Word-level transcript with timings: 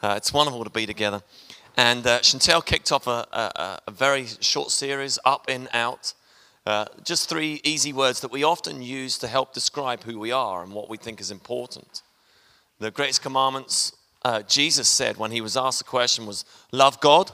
Uh, 0.00 0.14
it's 0.16 0.32
wonderful 0.32 0.62
to 0.62 0.70
be 0.70 0.86
together. 0.86 1.20
And 1.76 2.06
uh, 2.06 2.20
Chantel 2.20 2.64
kicked 2.64 2.92
off 2.92 3.06
a, 3.06 3.26
a, 3.32 3.80
a, 3.88 3.90
very 3.90 4.26
short 4.40 4.70
series, 4.70 5.18
Up, 5.24 5.48
In, 5.48 5.68
Out. 5.72 6.14
Uh, 6.64 6.84
just 7.04 7.28
three 7.28 7.60
easy 7.64 7.92
words 7.92 8.20
that 8.20 8.30
we 8.30 8.44
often 8.44 8.80
use 8.80 9.18
to 9.18 9.26
help 9.26 9.52
describe 9.52 10.04
who 10.04 10.18
we 10.18 10.30
are 10.30 10.62
and 10.62 10.72
what 10.72 10.88
we 10.88 10.96
think 10.96 11.20
is 11.20 11.30
important. 11.30 12.02
The 12.78 12.90
greatest 12.90 13.22
commandments 13.22 13.92
uh, 14.24 14.42
Jesus 14.42 14.88
said 14.88 15.16
when 15.16 15.30
he 15.30 15.40
was 15.40 15.56
asked 15.56 15.78
the 15.78 15.84
question 15.84 16.26
was 16.26 16.44
love 16.72 17.00
God 17.00 17.30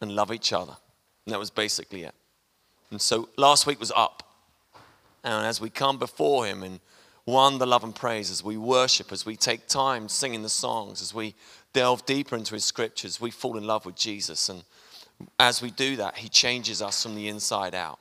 and 0.00 0.14
love 0.14 0.32
each 0.32 0.52
other. 0.52 0.76
And 1.24 1.32
that 1.32 1.38
was 1.38 1.50
basically 1.50 2.02
it. 2.02 2.14
And 2.90 3.00
so 3.00 3.28
last 3.38 3.66
week 3.66 3.80
was 3.80 3.92
up. 3.94 4.22
And 5.24 5.46
as 5.46 5.60
we 5.60 5.70
come 5.70 5.98
before 5.98 6.46
him 6.46 6.62
in 6.62 6.80
one, 7.24 7.58
the 7.58 7.66
love 7.66 7.84
and 7.84 7.94
praise, 7.94 8.30
as 8.30 8.42
we 8.42 8.56
worship, 8.56 9.12
as 9.12 9.24
we 9.24 9.36
take 9.36 9.68
time 9.68 10.08
singing 10.08 10.42
the 10.42 10.48
songs, 10.48 11.00
as 11.00 11.14
we 11.14 11.34
delve 11.72 12.04
deeper 12.06 12.36
into 12.36 12.54
his 12.54 12.64
scriptures, 12.64 13.20
we 13.20 13.30
fall 13.30 13.56
in 13.56 13.64
love 13.64 13.86
with 13.86 13.96
Jesus. 13.96 14.48
And 14.48 14.64
as 15.38 15.62
we 15.62 15.70
do 15.70 15.96
that, 15.96 16.18
he 16.18 16.28
changes 16.28 16.82
us 16.82 17.02
from 17.02 17.14
the 17.14 17.28
inside 17.28 17.74
out. 17.74 17.98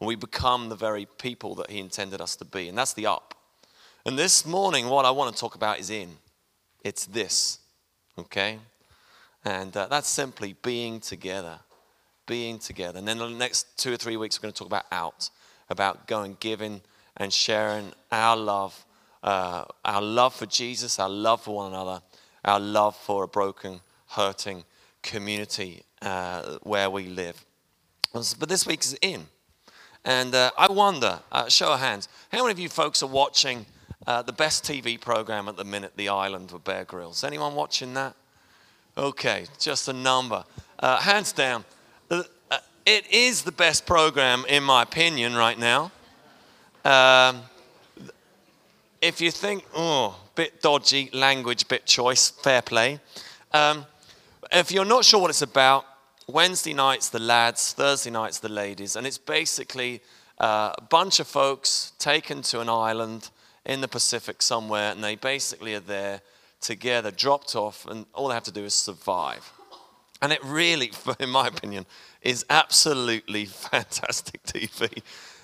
And 0.00 0.08
we 0.08 0.16
become 0.16 0.68
the 0.68 0.76
very 0.76 1.06
people 1.18 1.54
that 1.56 1.70
he 1.70 1.78
intended 1.78 2.20
us 2.20 2.36
to 2.36 2.44
be. 2.44 2.68
And 2.68 2.76
that's 2.76 2.92
the 2.92 3.06
up. 3.06 3.34
And 4.04 4.18
this 4.18 4.44
morning, 4.44 4.88
what 4.88 5.04
I 5.04 5.10
want 5.10 5.34
to 5.34 5.40
talk 5.40 5.54
about 5.54 5.78
is 5.78 5.88
in. 5.88 6.10
It's 6.82 7.06
this, 7.06 7.60
okay? 8.18 8.58
And 9.44 9.74
uh, 9.74 9.86
that's 9.86 10.08
simply 10.08 10.56
being 10.62 11.00
together. 11.00 11.58
Being 12.26 12.58
together. 12.58 12.98
And 12.98 13.08
then 13.08 13.18
the 13.18 13.30
next 13.30 13.78
two 13.78 13.92
or 13.92 13.96
three 13.96 14.16
weeks, 14.18 14.38
we're 14.38 14.42
going 14.42 14.52
to 14.52 14.58
talk 14.58 14.68
about 14.68 14.86
out, 14.92 15.30
about 15.70 16.06
going, 16.06 16.36
giving, 16.40 16.82
and 17.16 17.32
sharing 17.32 17.92
our 18.12 18.36
love, 18.36 18.84
uh, 19.22 19.64
our 19.84 20.02
love 20.02 20.34
for 20.34 20.46
Jesus, 20.46 20.98
our 20.98 21.08
love 21.08 21.42
for 21.42 21.56
one 21.56 21.72
another, 21.72 22.02
our 22.44 22.60
love 22.60 22.96
for 22.96 23.24
a 23.24 23.28
broken, 23.28 23.80
hurting 24.08 24.64
community 25.02 25.82
uh, 26.02 26.58
where 26.62 26.90
we 26.90 27.06
live. 27.06 27.44
But 28.12 28.48
this 28.48 28.66
week 28.66 28.84
is 28.84 28.96
in. 29.02 29.26
And 30.04 30.34
uh, 30.34 30.50
I 30.58 30.70
wonder, 30.70 31.20
uh, 31.32 31.48
show 31.48 31.72
of 31.72 31.80
hands, 31.80 32.08
how 32.30 32.42
many 32.42 32.52
of 32.52 32.58
you 32.58 32.68
folks 32.68 33.02
are 33.02 33.08
watching 33.08 33.64
uh, 34.06 34.22
the 34.22 34.32
best 34.32 34.64
TV 34.64 35.00
program 35.00 35.48
at 35.48 35.56
the 35.56 35.64
minute, 35.64 35.92
The 35.96 36.10
Island 36.10 36.52
with 36.52 36.62
Bear 36.64 36.84
Grylls? 36.84 37.24
Anyone 37.24 37.54
watching 37.54 37.94
that? 37.94 38.14
Okay, 38.96 39.46
just 39.58 39.88
a 39.88 39.92
number. 39.92 40.44
Uh, 40.78 40.98
hands 40.98 41.32
down. 41.32 41.64
it 42.10 43.10
is 43.10 43.42
the 43.42 43.52
best 43.52 43.86
program, 43.86 44.44
in 44.48 44.62
my 44.62 44.82
opinion, 44.82 45.34
right 45.34 45.58
now. 45.58 45.90
Um, 46.84 47.40
if 49.00 49.20
you 49.20 49.30
think, 49.30 49.64
oh, 49.74 50.18
bit 50.34 50.60
dodgy 50.62 51.10
language, 51.12 51.68
bit 51.68 51.86
choice, 51.86 52.30
fair 52.30 52.62
play. 52.62 53.00
Um, 53.52 53.86
if 54.52 54.72
you're 54.72 54.84
not 54.84 55.04
sure 55.04 55.20
what 55.20 55.30
it's 55.30 55.42
about, 55.42 55.84
Wednesday 56.26 56.72
night's 56.72 57.08
the 57.08 57.18
lads, 57.18 57.72
Thursday 57.72 58.10
night's 58.10 58.38
the 58.38 58.48
ladies, 58.48 58.96
and 58.96 59.06
it's 59.06 59.18
basically 59.18 60.00
uh, 60.38 60.72
a 60.76 60.82
bunch 60.82 61.20
of 61.20 61.26
folks 61.26 61.92
taken 61.98 62.42
to 62.42 62.60
an 62.60 62.68
island 62.68 63.30
in 63.64 63.80
the 63.80 63.88
Pacific 63.88 64.42
somewhere, 64.42 64.92
and 64.92 65.02
they 65.02 65.16
basically 65.16 65.74
are 65.74 65.80
there 65.80 66.20
together, 66.60 67.10
dropped 67.10 67.54
off, 67.54 67.86
and 67.86 68.06
all 68.14 68.28
they 68.28 68.34
have 68.34 68.44
to 68.44 68.52
do 68.52 68.64
is 68.64 68.74
survive. 68.74 69.52
And 70.22 70.32
it 70.32 70.42
really, 70.42 70.92
in 71.20 71.30
my 71.30 71.48
opinion, 71.48 71.86
is 72.22 72.44
absolutely 72.50 73.44
fantastic 73.44 74.42
TV. 74.44 75.02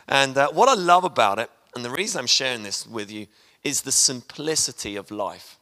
And 0.09 0.37
uh, 0.37 0.51
what 0.51 0.69
I 0.69 0.75
love 0.75 1.05
about 1.05 1.39
it, 1.39 1.51
and 1.75 1.85
the 1.85 1.91
reason 1.91 2.19
I'm 2.19 2.27
sharing 2.27 2.63
this 2.63 2.87
with 2.87 3.13
you, 3.13 3.27
is 3.63 3.83
the 3.83 3.93
simplicity 3.93 4.97
of 4.97 5.11
life. 5.11 5.59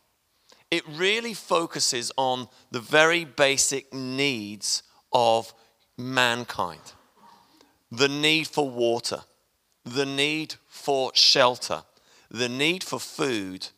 It 0.71 0.83
really 0.87 1.35
focuses 1.35 2.13
on 2.17 2.49
the 2.71 2.81
very 2.81 3.25
basic 3.25 3.93
needs 3.93 4.83
of 5.13 5.53
mankind 5.97 6.93
the 7.91 8.09
need 8.09 8.47
for 8.47 8.69
water, 8.69 9.23
the 9.85 10.07
need 10.07 10.55
for 10.67 11.11
shelter, 11.15 11.83
the 12.31 12.49
need 12.49 12.85
for 12.85 13.01
food, 13.01 13.69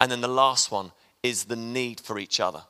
and 0.00 0.10
then 0.10 0.20
the 0.20 0.28
last 0.28 0.70
one 0.70 0.92
is 1.22 1.44
the 1.44 1.56
need 1.56 2.00
for 2.00 2.18
each 2.18 2.38
other. 2.38 2.62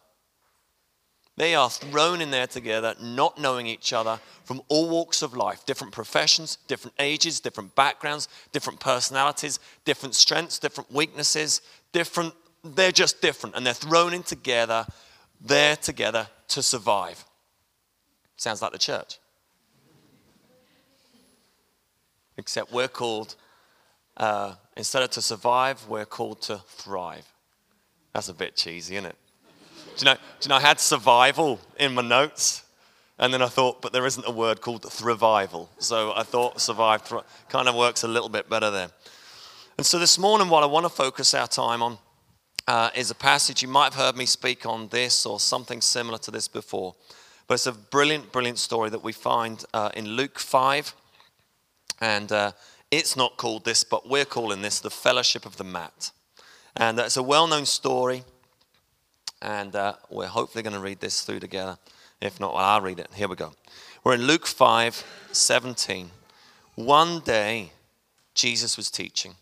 They 1.37 1.55
are 1.55 1.69
thrown 1.69 2.23
in 2.23 2.31
there 2.31 2.47
together, 2.47 2.95
not 3.01 3.39
knowing 3.39 3.67
each 3.67 3.93
other 3.93 4.19
from 4.45 4.63
all 4.69 4.89
walks 4.89 5.21
of 5.21 5.37
life 5.37 5.67
different 5.67 5.93
professions, 5.93 6.57
different 6.67 6.95
ages, 6.99 7.41
different 7.41 7.75
backgrounds, 7.75 8.29
different 8.53 8.81
personalities, 8.81 9.59
different 9.85 10.15
strengths, 10.15 10.59
different 10.59 10.91
weaknesses, 10.91 11.61
different. 11.93 12.33
They're 12.65 12.91
just 12.91 13.21
different, 13.21 13.55
and 13.55 13.67
they're 13.67 13.75
thrown 13.75 14.15
in 14.15 14.23
together, 14.23 14.87
there 15.41 15.77
together 15.77 16.27
to 16.49 16.63
survive. 16.63 17.23
Sounds 18.37 18.63
like 18.63 18.73
the 18.73 18.79
church. 18.79 19.19
Except 22.39 22.73
we're 22.73 22.89
called, 22.89 23.35
uh, 24.17 24.55
instead 24.77 25.03
of 25.03 25.11
to 25.11 25.23
survive, 25.23 25.87
we're 25.87 26.05
called 26.07 26.43
to 26.43 26.59
thrive. 26.67 27.27
That's 28.15 28.29
a 28.29 28.35
bit 28.35 28.57
cheesy, 28.57 28.97
isn't 28.97 29.11
it? 29.11 29.17
Do 29.97 30.01
you 30.01 30.05
know, 30.07 30.15
do 30.15 30.21
you 30.43 30.49
know 30.49 30.57
I 30.57 30.61
had 30.61 30.81
survival 30.81 31.61
in 31.79 31.95
my 31.95 32.03
notes? 32.03 32.65
And 33.19 33.33
then 33.33 33.41
I 33.41 33.47
thought, 33.47 33.81
but 33.81 33.93
there 33.93 34.05
isn't 34.05 34.27
a 34.27 34.31
word 34.31 34.61
called 34.61 34.83
thrivival. 34.83 35.69
So 35.79 36.13
I 36.15 36.23
thought 36.23 36.61
survive 36.61 37.03
thr- 37.03 37.25
kind 37.49 37.67
of 37.69 37.75
works 37.75 38.03
a 38.03 38.09
little 38.09 38.29
bit 38.29 38.51
better 38.51 38.71
there. 38.71 38.91
And 39.79 39.87
so 39.87 39.99
this 39.99 40.19
morning, 40.19 40.49
what 40.49 40.63
I 40.63 40.67
want 40.67 40.85
to 40.85 40.91
focus 40.91 41.33
our 41.33 41.47
time 41.47 41.83
on 41.83 41.99
uh, 42.69 42.91
is 42.95 43.11
a 43.11 43.15
passage. 43.15 43.63
You 43.63 43.69
might 43.69 43.93
have 43.93 43.95
heard 43.95 44.17
me 44.17 44.27
speak 44.27 44.67
on 44.67 44.89
this 44.89 45.25
or 45.25 45.41
something 45.41 45.81
similar 45.81 46.19
to 46.19 46.31
this 46.31 46.49
before. 46.49 46.95
But 47.47 47.55
it's 47.55 47.67
a 47.67 47.73
brilliant, 47.73 48.33
brilliant 48.33 48.59
story 48.59 48.91
that 48.91 49.03
we 49.03 49.13
find 49.13 49.65
uh, 49.73 49.91
in 49.95 50.09
Luke 50.09 50.39
5. 50.39 50.95
And 52.01 52.31
uh, 52.33 52.53
it's 52.91 53.17
not 53.17 53.37
called 53.37 53.65
this, 53.65 53.83
but 53.83 54.09
we're 54.09 54.25
calling 54.25 54.63
this 54.63 54.81
the 54.81 54.91
Fellowship 54.91 55.47
of 55.47 55.57
the 55.57 55.65
Mat. 55.65 56.11
And 56.77 56.99
uh, 57.01 57.05
it's 57.05 57.17
a 57.17 57.23
well 57.23 57.47
known 57.47 57.65
story 57.65 58.25
and 59.43 59.75
uh, 59.75 59.95
we're 60.11 60.27
hopefully 60.27 60.63
going 60.63 60.75
to 60.75 60.81
read 60.81 61.01
this 61.01 61.23
through 61.23 61.41
together. 61.41 61.79
If 62.21 62.41
not, 62.41 62.55
well, 62.55 62.65
I'll 62.65 62.81
read 62.81 62.99
it. 62.99 63.09
Here 63.15 63.29
we 63.29 63.37
go. 63.37 63.53
We're 64.03 64.15
in 64.15 64.23
Luke 64.23 64.47
5 64.47 65.05
17. 65.33 66.11
One 66.77 67.21
day, 67.21 67.73
Jesus 68.35 68.77
was 68.77 68.91
teaching, 68.91 69.35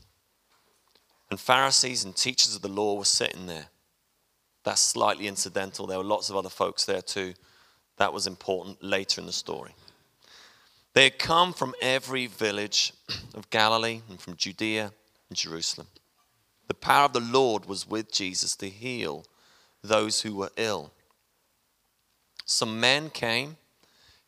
and 1.31 1.38
Pharisees 1.38 2.04
and 2.04 2.15
teachers 2.15 2.54
of 2.54 2.62
the 2.62 2.69
law 2.69 2.97
were 2.97 3.04
sitting 3.04 3.47
there. 3.47 3.66
That's 4.65 4.81
slightly 4.81 5.27
incidental. 5.27 5.87
There 5.87 5.99
were 5.99 6.04
lots 6.04 6.31
of 6.31 6.37
other 6.37 6.49
folks 6.49 6.84
there 6.84 7.03
too. 7.03 7.34
That 7.99 8.12
was 8.12 8.27
important 8.27 8.83
later 8.83 9.21
in 9.21 9.27
the 9.27 9.33
story. 9.33 9.75
They 10.94 11.04
had 11.04 11.19
come 11.19 11.53
from 11.53 11.75
every 11.83 12.27
village 12.27 12.93
of 13.34 13.50
Galilee 13.50 14.00
and 14.09 14.21
from 14.21 14.37
Judea 14.37 14.93
and 15.28 15.37
Jerusalem. 15.37 15.88
The 16.69 16.75
power 16.75 17.06
of 17.06 17.12
the 17.12 17.21
Lord 17.21 17.66
was 17.66 17.87
with 17.87 18.12
Jesus 18.12 18.56
to 18.56 18.69
heal 18.69 19.25
those 19.84 20.22
who 20.22 20.34
were 20.34 20.50
ill. 20.56 20.91
Some 22.47 22.81
men 22.81 23.11
came 23.11 23.59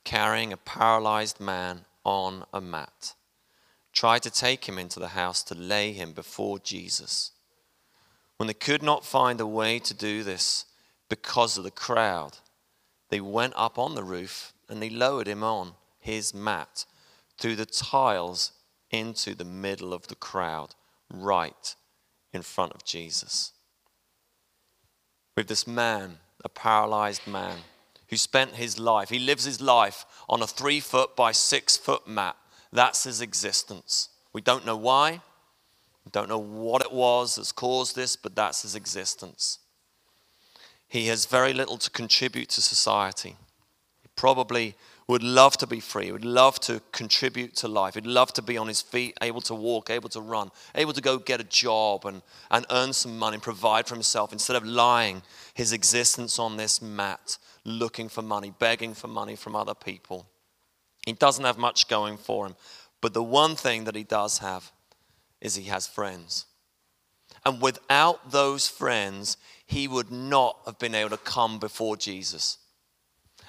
carrying 0.05 0.53
a 0.53 0.57
paralyzed 0.57 1.41
man 1.41 1.87
on 2.05 2.45
a 2.53 2.61
mat, 2.61 3.15
tried 3.93 4.23
to 4.23 4.31
take 4.31 4.69
him 4.69 4.79
into 4.79 5.01
the 5.01 5.09
house 5.09 5.43
to 5.43 5.55
lay 5.55 5.93
him 5.93 6.13
before 6.13 6.59
Jesus. 6.59 7.33
When 8.37 8.47
they 8.47 8.55
could 8.55 8.83
not 8.83 9.05
find 9.05 9.41
a 9.41 9.47
way 9.47 9.79
to 9.81 9.95
do 9.95 10.23
this 10.23 10.67
because 11.09 11.57
of 11.57 11.65
the 11.65 11.71
crowd, 11.71 12.39
they 13.09 13.21
went 13.21 13.55
up 13.57 13.79
on 13.79 13.95
the 13.95 14.05
roof 14.05 14.53
and 14.69 14.81
they 14.83 14.91
lowered 14.91 15.27
him 15.27 15.43
on 15.43 15.73
his 15.99 16.35
mat 16.35 16.85
through 17.39 17.57
the 17.57 17.67
tiles 17.67 18.53
into 18.91 19.35
the 19.35 19.45
middle 19.45 19.93
of 19.93 20.07
the 20.09 20.15
crowd, 20.15 20.75
right 21.11 21.75
in 22.33 22.43
front 22.43 22.73
of 22.73 22.85
Jesus 22.85 23.53
with 25.37 25.49
this 25.49 25.67
man, 25.67 26.19
a 26.45 26.49
paralyzed 26.49 27.27
man, 27.27 27.59
who 28.09 28.17
spent 28.17 28.53
his 28.53 28.79
life, 28.79 29.11
he 29.11 29.19
lives 29.19 29.45
his 29.45 29.61
life 29.61 30.07
on 30.29 30.43
a 30.43 30.47
three 30.47 30.81
foot 30.81 31.15
by 31.15 31.33
six 31.33 31.77
foot 31.77 32.07
mat. 32.09 32.37
That's 32.73 33.05
his 33.05 33.21
existence. 33.21 34.09
We 34.33 34.41
don't 34.41 34.67
know 34.67 34.77
why, 34.77 35.21
we 36.05 36.11
don't 36.13 36.29
know 36.29 36.39
what 36.39 36.83
it 36.83 36.93
was 36.93 37.37
that's 37.37 37.53
caused 37.53 37.97
this, 37.97 38.17
but 38.17 38.37
that's 38.37 38.63
his 38.63 38.75
existence. 38.75 39.59
He 40.89 41.09
has 41.09 41.27
very 41.27 41.53
little 41.53 41.79
to 41.79 41.91
contribute 41.91 42.49
to 42.51 42.63
society. 42.63 43.37
He 44.03 44.09
probably 44.15 44.77
would 45.09 45.23
love 45.23 45.57
to 45.57 45.67
be 45.67 45.79
free, 45.79 46.11
would 46.11 46.25
love 46.25 46.59
to 46.59 46.83
contribute 46.91 47.55
to 47.57 47.69
life, 47.69 47.95
he'd 47.95 48.07
love 48.07 48.33
to 48.33 48.43
be 48.43 48.57
on 48.57 48.67
his 48.67 48.83
feet, 48.83 49.17
able 49.23 49.41
to 49.41 49.55
walk, 49.55 49.89
able 49.89 50.09
to 50.09 50.21
run, 50.21 50.51
able 50.75 50.93
to 50.93 51.01
go 51.01 51.19
get 51.19 51.41
a 51.41 51.45
job 51.45 52.05
and, 52.05 52.23
and 52.51 52.67
earn 52.71 52.93
some 52.93 53.17
money, 53.19 53.39
provide 53.39 53.87
for 53.87 53.95
himself 53.95 54.33
instead 54.33 54.57
of 54.57 54.65
lying 54.65 55.23
his 55.55 55.73
existence 55.73 56.39
on 56.39 56.57
this 56.57 56.83
mat, 56.83 57.39
looking 57.65 58.09
for 58.09 58.23
money, 58.23 58.53
begging 58.59 58.95
for 58.95 59.07
money 59.07 59.37
from 59.37 59.55
other 59.55 59.75
people. 59.75 60.27
He 61.07 61.13
doesn't 61.13 61.45
have 61.45 61.57
much 61.57 61.87
going 61.87 62.17
for 62.17 62.47
him. 62.47 62.57
But 63.01 63.15
the 63.15 63.23
one 63.23 63.55
thing 63.55 63.85
that 63.85 63.95
he 63.95 64.03
does 64.03 64.39
have 64.39 64.73
is 65.41 65.55
he 65.55 65.65
has 65.65 65.87
friends. 65.87 66.47
And 67.45 67.63
without 67.63 68.33
those 68.33 68.67
friends, 68.67 69.37
he 69.67 69.87
would 69.87 70.11
not 70.11 70.59
have 70.67 70.81
been 70.81 70.95
able 70.95 71.11
to 71.11 71.17
come 71.17 71.61
before 71.61 71.97
Jesus. 71.97 72.59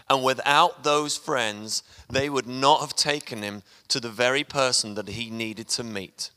And 0.09 0.23
without 0.23 0.83
those 0.83 1.17
friends, 1.17 1.83
they 2.09 2.29
would 2.29 2.47
not 2.47 2.79
have 2.79 2.95
taken 2.95 3.41
him 3.41 3.63
to 3.89 3.99
the 3.99 4.09
very 4.09 4.43
person 4.43 4.95
that 4.95 5.09
he 5.09 5.29
needed 5.29 5.67
to 5.69 5.83
meet. 5.83 6.31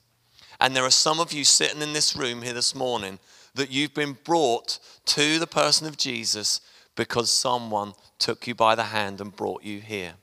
And 0.60 0.74
there 0.74 0.84
are 0.84 0.90
some 0.90 1.20
of 1.20 1.32
you 1.32 1.44
sitting 1.44 1.80
in 1.80 1.92
this 1.92 2.16
room 2.16 2.42
here 2.42 2.52
this 2.52 2.74
morning 2.74 3.18
that 3.54 3.70
you've 3.70 3.94
been 3.94 4.18
brought 4.24 4.78
to 5.06 5.38
the 5.38 5.46
person 5.46 5.86
of 5.86 5.96
Jesus 5.96 6.60
because 6.96 7.30
someone 7.30 7.94
took 8.18 8.46
you 8.46 8.54
by 8.54 8.74
the 8.74 8.84
hand 8.84 9.20
and 9.20 9.34
brought 9.34 9.62
you 9.62 9.80
here. 9.80 10.14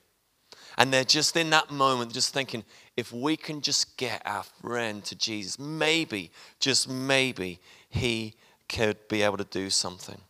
And 0.76 0.92
they're 0.92 1.02
just 1.02 1.36
in 1.36 1.50
that 1.50 1.72
moment, 1.72 2.12
just 2.12 2.32
thinking, 2.32 2.64
if 2.96 3.12
we 3.12 3.36
can 3.36 3.60
just 3.60 3.96
get 3.96 4.22
our 4.24 4.44
friend 4.62 5.04
to 5.06 5.16
Jesus, 5.16 5.58
maybe, 5.58 6.30
just 6.60 6.88
maybe, 6.88 7.58
he 7.88 8.34
could 8.68 9.08
be 9.08 9.22
able 9.22 9.38
to 9.38 9.44
do 9.44 9.70
something. 9.70 10.20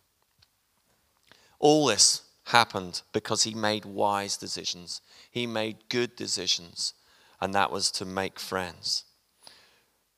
All 1.59 1.85
this 1.85 2.23
happened 2.49 3.01
because 3.13 3.43
he 3.43 3.53
made 3.53 3.85
wise 3.85 4.37
decisions. 4.37 5.01
He 5.31 5.45
made 5.47 5.77
good 5.89 6.15
decisions, 6.15 6.93
and 7.39 7.53
that 7.53 7.71
was 7.71 7.91
to 7.91 8.05
make 8.05 8.39
friends. 8.39 9.05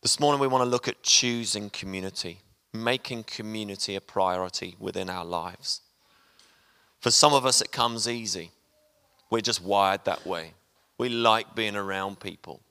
This 0.01 0.19
morning, 0.19 0.39
we 0.39 0.47
want 0.47 0.63
to 0.63 0.69
look 0.69 0.87
at 0.87 1.03
choosing 1.03 1.69
community, 1.69 2.39
making 2.73 3.23
community 3.25 3.95
a 3.95 4.01
priority 4.01 4.75
within 4.79 5.09
our 5.09 5.25
lives. 5.25 5.81
For 6.99 7.11
some 7.11 7.33
of 7.33 7.45
us, 7.45 7.61
it 7.61 7.71
comes 7.71 8.07
easy. 8.07 8.51
We're 9.29 9.41
just 9.41 9.63
wired 9.63 10.05
that 10.05 10.25
way. 10.25 10.53
We 10.97 11.09
like 11.09 11.55
being 11.55 11.75
around 11.75 12.19
people. 12.19 12.61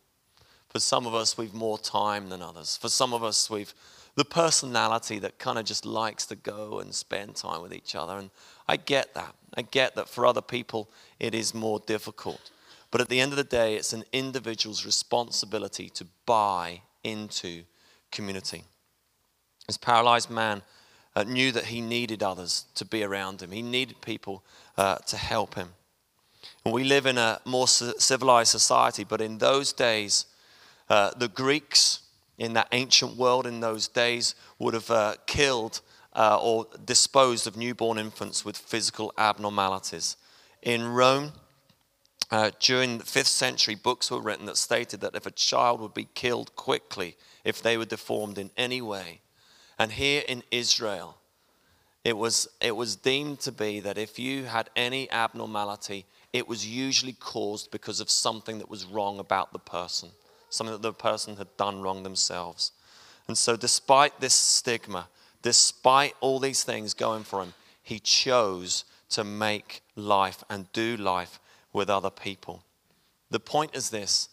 For 0.69 0.81
some 0.81 1.07
of 1.07 1.15
us, 1.15 1.37
we've 1.37 1.55
more 1.55 1.79
time 1.79 2.29
than 2.29 2.43
others. 2.43 2.77
For 2.77 2.89
some 2.89 3.13
of 3.13 3.23
us, 3.25 3.51
we've 3.51 3.75
the 4.17 4.25
personality 4.25 5.19
that 5.21 5.39
kind 5.39 5.59
of 5.59 5.65
just 5.65 5.87
likes 5.87 6.27
to 6.27 6.37
go 6.37 6.81
and 6.81 6.95
spend 6.95 7.37
time 7.37 7.63
with 7.63 7.73
each 7.73 7.95
other. 7.95 8.19
And 8.19 8.31
I 8.69 8.77
get 8.77 9.15
that. 9.15 9.35
I 9.55 9.63
get 9.63 9.95
that 9.97 10.09
for 10.09 10.27
other 10.27 10.43
people 10.43 10.89
it 11.19 11.35
is 11.35 11.55
more 11.55 11.81
difficult. 11.81 12.51
But 12.91 13.01
at 13.01 13.09
the 13.09 13.21
end 13.21 13.33
of 13.33 13.37
the 13.37 13.45
day, 13.45 13.77
it's 13.77 13.93
an 13.93 14.05
individual's 14.13 14.85
responsibility 14.85 15.89
to 15.91 16.07
buy 16.27 16.83
into 17.05 17.63
community. 18.11 18.65
This 19.67 19.77
paralyzed 19.77 20.31
man 20.31 20.63
uh, 21.15 21.25
knew 21.25 21.53
that 21.53 21.67
he 21.67 21.81
needed 21.81 22.23
others 22.23 22.67
to 22.75 22.85
be 22.85 23.05
around 23.05 23.43
him, 23.43 23.53
he 23.53 23.63
needed 23.63 24.01
people 24.01 24.43
uh, 24.77 24.97
to 24.97 25.17
help 25.17 25.55
him. 25.55 25.69
And 26.65 26.75
we 26.75 26.85
live 26.85 27.07
in 27.07 27.19
a 27.19 27.41
more 27.45 27.69
civilized 27.69 28.51
society, 28.51 29.05
but 29.05 29.21
in 29.21 29.39
those 29.39 29.73
days, 29.73 30.27
uh, 30.89 31.11
the 31.17 31.29
Greeks 31.29 32.01
in 32.39 32.55
that 32.55 32.69
ancient 32.73 33.17
world 33.17 33.47
in 33.47 33.61
those 33.61 33.87
days 33.87 34.35
would 34.59 34.75
have 34.75 34.91
uh, 34.91 35.15
killed 35.27 35.81
uh, 36.15 36.39
or 36.41 36.67
disposed 36.85 37.47
of 37.47 37.57
newborn 37.57 37.99
infants 37.99 38.45
with 38.45 38.57
physical 38.57 39.13
abnormalities. 39.17 40.17
In 40.63 40.87
Rome, 40.87 41.33
uh, 42.31 42.51
during 42.61 42.99
the 42.99 43.05
fifth 43.05 43.29
century, 43.29 43.75
books 43.75 44.11
were 44.11 44.21
written 44.21 44.47
that 44.47 44.57
stated 44.57 45.01
that 45.01 45.15
if 45.15 45.27
a 45.27 45.31
child 45.31 45.81
would 45.81 45.95
be 45.95 46.09
killed 46.15 46.55
quickly 46.57 47.17
if 47.45 47.63
they 47.63 47.77
were 47.77 47.85
deformed 47.85 48.39
in 48.39 48.51
any 48.57 48.81
way. 48.81 49.21
And 49.79 49.93
here 49.93 50.23
in 50.29 50.43
Israel, 50.51 51.17
it 52.05 52.17
was, 52.17 52.49
it 52.61 52.77
was 52.77 52.97
deemed 52.97 53.41
to 53.41 53.53
be 53.53 53.81
that 53.81 53.99
if 53.99 54.19
you 54.19 54.45
had 54.45 54.71
any 54.77 55.11
abnormality, 55.11 56.07
it 56.33 56.49
was 56.49 56.67
usually 56.67 57.13
caused 57.13 57.71
because 57.71 58.01
of 58.01 58.11
something 58.11 58.59
that 58.59 58.71
was 58.71 58.85
wrong 58.85 59.19
about 59.19 59.53
the 59.53 59.59
person, 59.59 60.11
something 60.49 60.73
that 60.73 60.83
the 60.83 60.93
person 60.93 61.37
had 61.37 61.57
done 61.57 61.83
wrong 61.83 62.03
themselves. 62.03 62.73
And 63.27 63.37
so, 63.37 63.57
despite 63.57 64.21
this 64.21 64.35
stigma, 64.35 65.09
despite 65.43 66.15
all 66.21 66.39
these 66.39 66.65
things 66.65 66.95
going 66.95 67.25
for 67.25 67.43
him, 67.43 67.55
he 67.83 67.99
chose 67.99 68.85
to 69.11 69.25
make 69.25 69.83
life 69.97 70.45
and 70.49 70.73
do 70.73 70.97
life 70.97 71.41
with 71.73 71.91
other 71.91 72.11
people. 72.11 72.63
The 73.31 73.41
point 73.41 73.75
is 73.75 73.91
this 73.91 74.29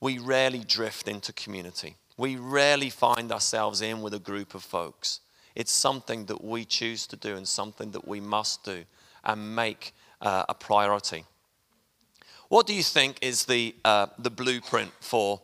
we 0.00 0.18
rarely 0.18 0.60
drift 0.60 1.08
into 1.08 1.32
community, 1.32 1.96
we 2.16 2.36
rarely 2.36 2.90
find 2.90 3.32
ourselves 3.32 3.80
in 3.80 4.02
with 4.02 4.14
a 4.14 4.18
group 4.18 4.54
of 4.54 4.62
folks. 4.62 5.20
It's 5.54 5.72
something 5.72 6.26
that 6.26 6.44
we 6.44 6.64
choose 6.64 7.06
to 7.08 7.16
do 7.16 7.36
and 7.36 7.46
something 7.46 7.90
that 7.90 8.06
we 8.06 8.20
must 8.20 8.64
do 8.64 8.84
and 9.24 9.56
make 9.56 9.92
uh, 10.20 10.44
a 10.48 10.54
priority. 10.54 11.24
What 12.48 12.66
do 12.66 12.74
you 12.74 12.84
think 12.84 13.18
is 13.22 13.44
the, 13.44 13.74
uh, 13.84 14.06
the 14.18 14.30
blueprint 14.30 14.92
for 15.00 15.40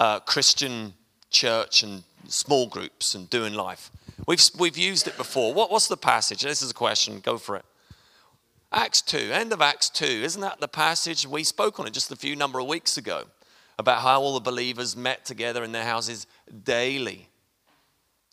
uh, 0.00 0.18
Christian 0.20 0.94
church 1.30 1.82
and 1.82 2.02
small 2.28 2.66
groups 2.66 3.14
and 3.14 3.28
doing 3.30 3.54
life. 3.54 3.90
We've, 4.26 4.42
we've 4.58 4.78
used 4.78 5.08
it 5.08 5.16
before. 5.16 5.52
What, 5.52 5.70
what's 5.70 5.88
the 5.88 5.96
passage? 5.96 6.42
This 6.42 6.62
is 6.62 6.70
a 6.70 6.74
question. 6.74 7.20
Go 7.20 7.38
for 7.38 7.56
it. 7.56 7.64
Acts 8.72 9.02
2, 9.02 9.18
end 9.32 9.52
of 9.52 9.60
Acts 9.60 9.90
2. 9.90 10.04
Isn't 10.04 10.40
that 10.40 10.60
the 10.60 10.68
passage? 10.68 11.26
We 11.26 11.44
spoke 11.44 11.78
on 11.78 11.86
it 11.86 11.92
just 11.92 12.10
a 12.10 12.16
few 12.16 12.34
number 12.34 12.58
of 12.58 12.66
weeks 12.66 12.96
ago 12.96 13.24
about 13.78 14.00
how 14.00 14.22
all 14.22 14.34
the 14.34 14.40
believers 14.40 14.96
met 14.96 15.24
together 15.24 15.62
in 15.62 15.72
their 15.72 15.84
houses 15.84 16.26
daily. 16.64 17.28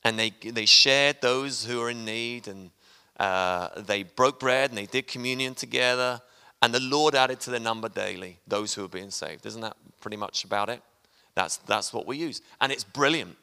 And 0.04 0.18
they, 0.18 0.30
they 0.30 0.66
shared 0.66 1.18
those 1.22 1.66
who 1.66 1.82
are 1.82 1.90
in 1.90 2.06
need 2.06 2.48
and 2.48 2.72
uh, 3.20 3.82
they 3.82 4.04
broke 4.04 4.40
bread 4.40 4.70
and 4.70 4.78
they 4.78 4.86
did 4.86 5.08
communion 5.08 5.56
together. 5.56 6.22
And 6.62 6.74
the 6.74 6.80
Lord 6.80 7.16
added 7.16 7.42
to 7.42 7.52
their 7.52 7.60
number 7.60 7.90
daily 7.90 8.40
those 8.48 8.74
who 8.74 8.84
were 8.84 8.88
being 8.88 9.12
saved. 9.12 9.46
Isn't 9.46 9.62
that 9.62 9.76
pretty 10.00 10.18
much 10.18 10.46
about 10.46 10.70
it? 10.70 10.82
That's, 11.36 11.58
that's 11.58 11.94
what 11.94 12.06
we 12.06 12.18
use. 12.18 12.42
And 12.62 12.72
it's 12.72 12.84
brilliant. 12.84 13.36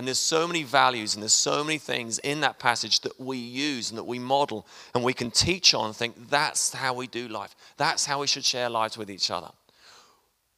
And 0.00 0.06
there's 0.06 0.18
so 0.18 0.46
many 0.46 0.62
values 0.62 1.12
and 1.12 1.22
there's 1.22 1.34
so 1.34 1.62
many 1.62 1.76
things 1.76 2.18
in 2.20 2.40
that 2.40 2.58
passage 2.58 3.00
that 3.00 3.20
we 3.20 3.36
use 3.36 3.90
and 3.90 3.98
that 3.98 4.04
we 4.04 4.18
model 4.18 4.66
and 4.94 5.04
we 5.04 5.12
can 5.12 5.30
teach 5.30 5.74
on 5.74 5.88
and 5.88 5.94
think 5.94 6.30
that's 6.30 6.72
how 6.72 6.94
we 6.94 7.06
do 7.06 7.28
life. 7.28 7.54
That's 7.76 8.06
how 8.06 8.22
we 8.22 8.26
should 8.26 8.46
share 8.46 8.70
lives 8.70 8.96
with 8.96 9.10
each 9.10 9.30
other. 9.30 9.50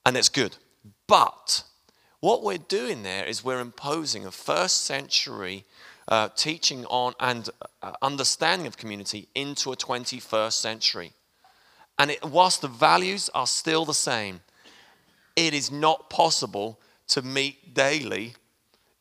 And 0.06 0.16
it's 0.16 0.28
good. 0.28 0.58
But 1.08 1.64
what 2.20 2.44
we're 2.44 2.56
doing 2.56 3.02
there 3.02 3.24
is 3.24 3.42
we're 3.42 3.58
imposing 3.58 4.24
a 4.24 4.30
first 4.30 4.82
century 4.82 5.64
uh, 6.06 6.28
teaching 6.36 6.86
on 6.86 7.14
and 7.18 7.50
uh, 7.82 7.94
understanding 8.00 8.68
of 8.68 8.76
community 8.76 9.26
into 9.34 9.72
a 9.72 9.76
21st 9.76 10.52
century. 10.52 11.14
And 11.98 12.12
it, 12.12 12.24
whilst 12.24 12.60
the 12.60 12.68
values 12.68 13.28
are 13.34 13.48
still 13.48 13.84
the 13.84 13.92
same, 13.92 14.38
it 15.34 15.52
is 15.52 15.72
not 15.72 16.10
possible 16.10 16.78
to 17.08 17.22
meet 17.22 17.74
daily 17.74 18.36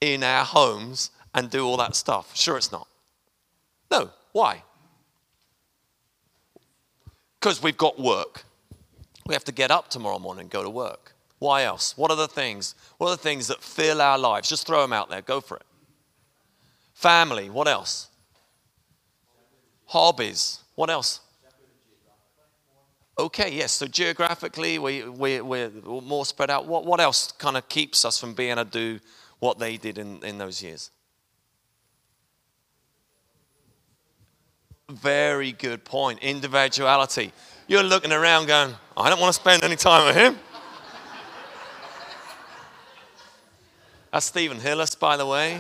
in 0.01 0.24
our 0.24 0.44
homes 0.44 1.12
and 1.33 1.50
do 1.50 1.65
all 1.65 1.77
that 1.77 1.95
stuff. 1.95 2.36
Sure, 2.36 2.57
it's 2.57 2.71
not. 2.71 2.88
No. 3.89 4.09
Why? 4.33 4.63
Because 7.39 7.62
we've 7.62 7.77
got 7.77 8.00
work. 8.00 8.43
We 9.25 9.34
have 9.34 9.43
to 9.46 9.51
get 9.51 9.72
up 9.72 9.89
tomorrow 9.89 10.20
morning 10.20 10.41
and 10.41 10.50
go 10.50 10.63
to 10.63 10.70
work. 10.70 11.13
Why 11.39 11.63
else? 11.63 11.98
What 11.98 12.12
are 12.12 12.17
the 12.17 12.27
things? 12.27 12.75
What 12.98 13.08
are 13.08 13.15
the 13.15 13.22
things 13.22 13.48
that 13.48 13.63
fill 13.63 14.01
our 14.01 14.17
lives? 14.17 14.50
Just 14.50 14.67
throw 14.67 14.81
them 14.81 14.93
out 14.93 15.10
there. 15.10 15.22
Go 15.22 15.41
for 15.41 15.58
it. 15.58 15.63
Family. 16.93 17.50
What 17.50 17.67
else? 17.67 18.10
Hobbies. 19.86 20.60
What 20.75 20.89
else? 20.89 21.20
Okay, 23.17 23.51
yes. 23.51 23.74
So 23.74 23.88
geographically, 23.88 24.79
we, 24.79 25.03
we, 25.03 25.41
we're 25.41 25.70
more 25.86 26.25
spread 26.25 26.50
out. 26.50 26.65
What, 26.65 26.86
what 26.86 27.00
else 27.00 27.31
kind 27.34 27.58
of 27.58 27.67
keeps 27.70 28.05
us 28.05 28.17
from 28.17 28.34
being 28.34 28.55
to 28.55 28.65
do 28.65 29.00
what 29.41 29.57
they 29.57 29.75
did 29.75 29.98
in, 29.98 30.24
in 30.24 30.38
those 30.38 30.62
years? 30.62 30.91
Very 34.88 35.51
good 35.51 35.83
point. 35.83 36.19
Individuality. 36.19 37.31
You're 37.67 37.83
looking 37.83 38.12
around 38.12 38.45
going, 38.45 38.75
I 38.95 39.10
don't 39.10 39.19
want 39.19 39.33
to 39.33 39.41
spend 39.41 39.63
any 39.63 39.75
time 39.75 40.05
with 40.05 40.15
him. 40.15 40.38
That's 44.13 44.27
Stephen 44.27 44.60
Hillis, 44.60 44.93
by 44.93 45.17
the 45.17 45.25
way. 45.25 45.60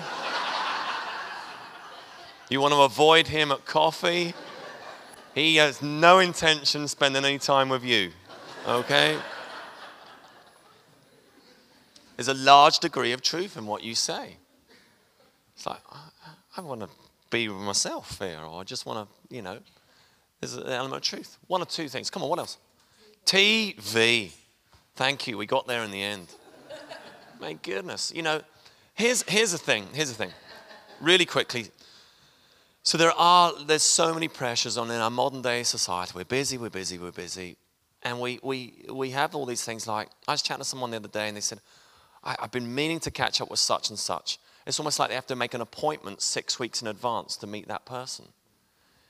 You 2.49 2.61
want 2.61 2.73
to 2.73 2.81
avoid 2.81 3.27
him 3.27 3.51
at 3.51 3.65
coffee? 3.65 4.35
He 5.33 5.55
has 5.55 5.81
no 5.81 6.19
intention 6.19 6.87
spending 6.87 7.25
any 7.25 7.39
time 7.39 7.69
with 7.69 7.83
you. 7.83 8.11
Okay? 8.67 9.17
There's 12.15 12.27
a 12.27 12.33
large 12.33 12.79
degree 12.79 13.13
of 13.13 13.21
truth 13.21 13.57
in 13.57 13.65
what 13.65 13.83
you 13.83 13.95
say. 13.95 14.37
It's 15.55 15.65
like, 15.65 15.81
I, 15.91 16.09
I 16.57 16.61
want 16.61 16.81
to 16.81 16.89
be 17.29 17.47
with 17.47 17.61
myself 17.61 18.19
here, 18.19 18.39
or 18.41 18.61
I 18.61 18.63
just 18.63 18.85
want 18.85 19.07
to, 19.07 19.35
you 19.35 19.41
know, 19.41 19.59
there's 20.39 20.55
an 20.55 20.67
element 20.67 20.97
of 20.97 21.01
truth. 21.01 21.37
One 21.47 21.61
or 21.61 21.65
two 21.65 21.87
things. 21.87 22.09
Come 22.09 22.23
on, 22.23 22.29
what 22.29 22.39
else? 22.39 22.57
TV. 23.25 24.31
Thank 24.95 25.27
you. 25.27 25.37
We 25.37 25.45
got 25.45 25.67
there 25.67 25.83
in 25.83 25.91
the 25.91 26.01
end. 26.01 26.27
My 27.39 27.53
goodness. 27.53 28.11
You 28.15 28.23
know, 28.23 28.41
here's, 28.93 29.23
here's 29.23 29.51
the 29.51 29.57
thing. 29.57 29.87
Here's 29.93 30.09
the 30.09 30.15
thing. 30.15 30.31
Really 30.99 31.25
quickly, 31.25 31.67
so 32.83 32.97
there 32.97 33.11
are 33.11 33.53
there's 33.63 33.83
so 33.83 34.13
many 34.13 34.27
pressures 34.27 34.77
on 34.77 34.89
in 34.89 34.99
our 34.99 35.11
modern 35.11 35.41
day 35.41 35.63
society. 35.63 36.13
We're 36.15 36.25
busy, 36.25 36.57
we're 36.57 36.69
busy, 36.69 36.97
we're 36.97 37.11
busy. 37.11 37.57
And 38.01 38.19
we 38.19 38.39
we 38.41 38.85
we 38.89 39.11
have 39.11 39.35
all 39.35 39.45
these 39.45 39.63
things 39.63 39.85
like 39.85 40.09
I 40.27 40.31
was 40.31 40.41
chatting 40.41 40.63
to 40.63 40.67
someone 40.67 40.89
the 40.89 40.97
other 40.97 41.07
day 41.07 41.27
and 41.27 41.37
they 41.37 41.41
said, 41.41 41.59
I, 42.23 42.35
have 42.39 42.51
been 42.51 42.73
meaning 42.73 42.99
to 43.01 43.11
catch 43.11 43.41
up 43.41 43.49
with 43.49 43.59
such 43.59 43.89
and 43.89 43.97
such. 43.97 44.39
It's 44.65 44.79
almost 44.79 44.99
like 44.99 45.09
they 45.09 45.15
have 45.15 45.27
to 45.27 45.35
make 45.35 45.53
an 45.53 45.61
appointment 45.61 46.21
six 46.21 46.59
weeks 46.59 46.81
in 46.81 46.87
advance 46.87 47.35
to 47.37 47.47
meet 47.47 47.67
that 47.67 47.85
person. 47.85 48.25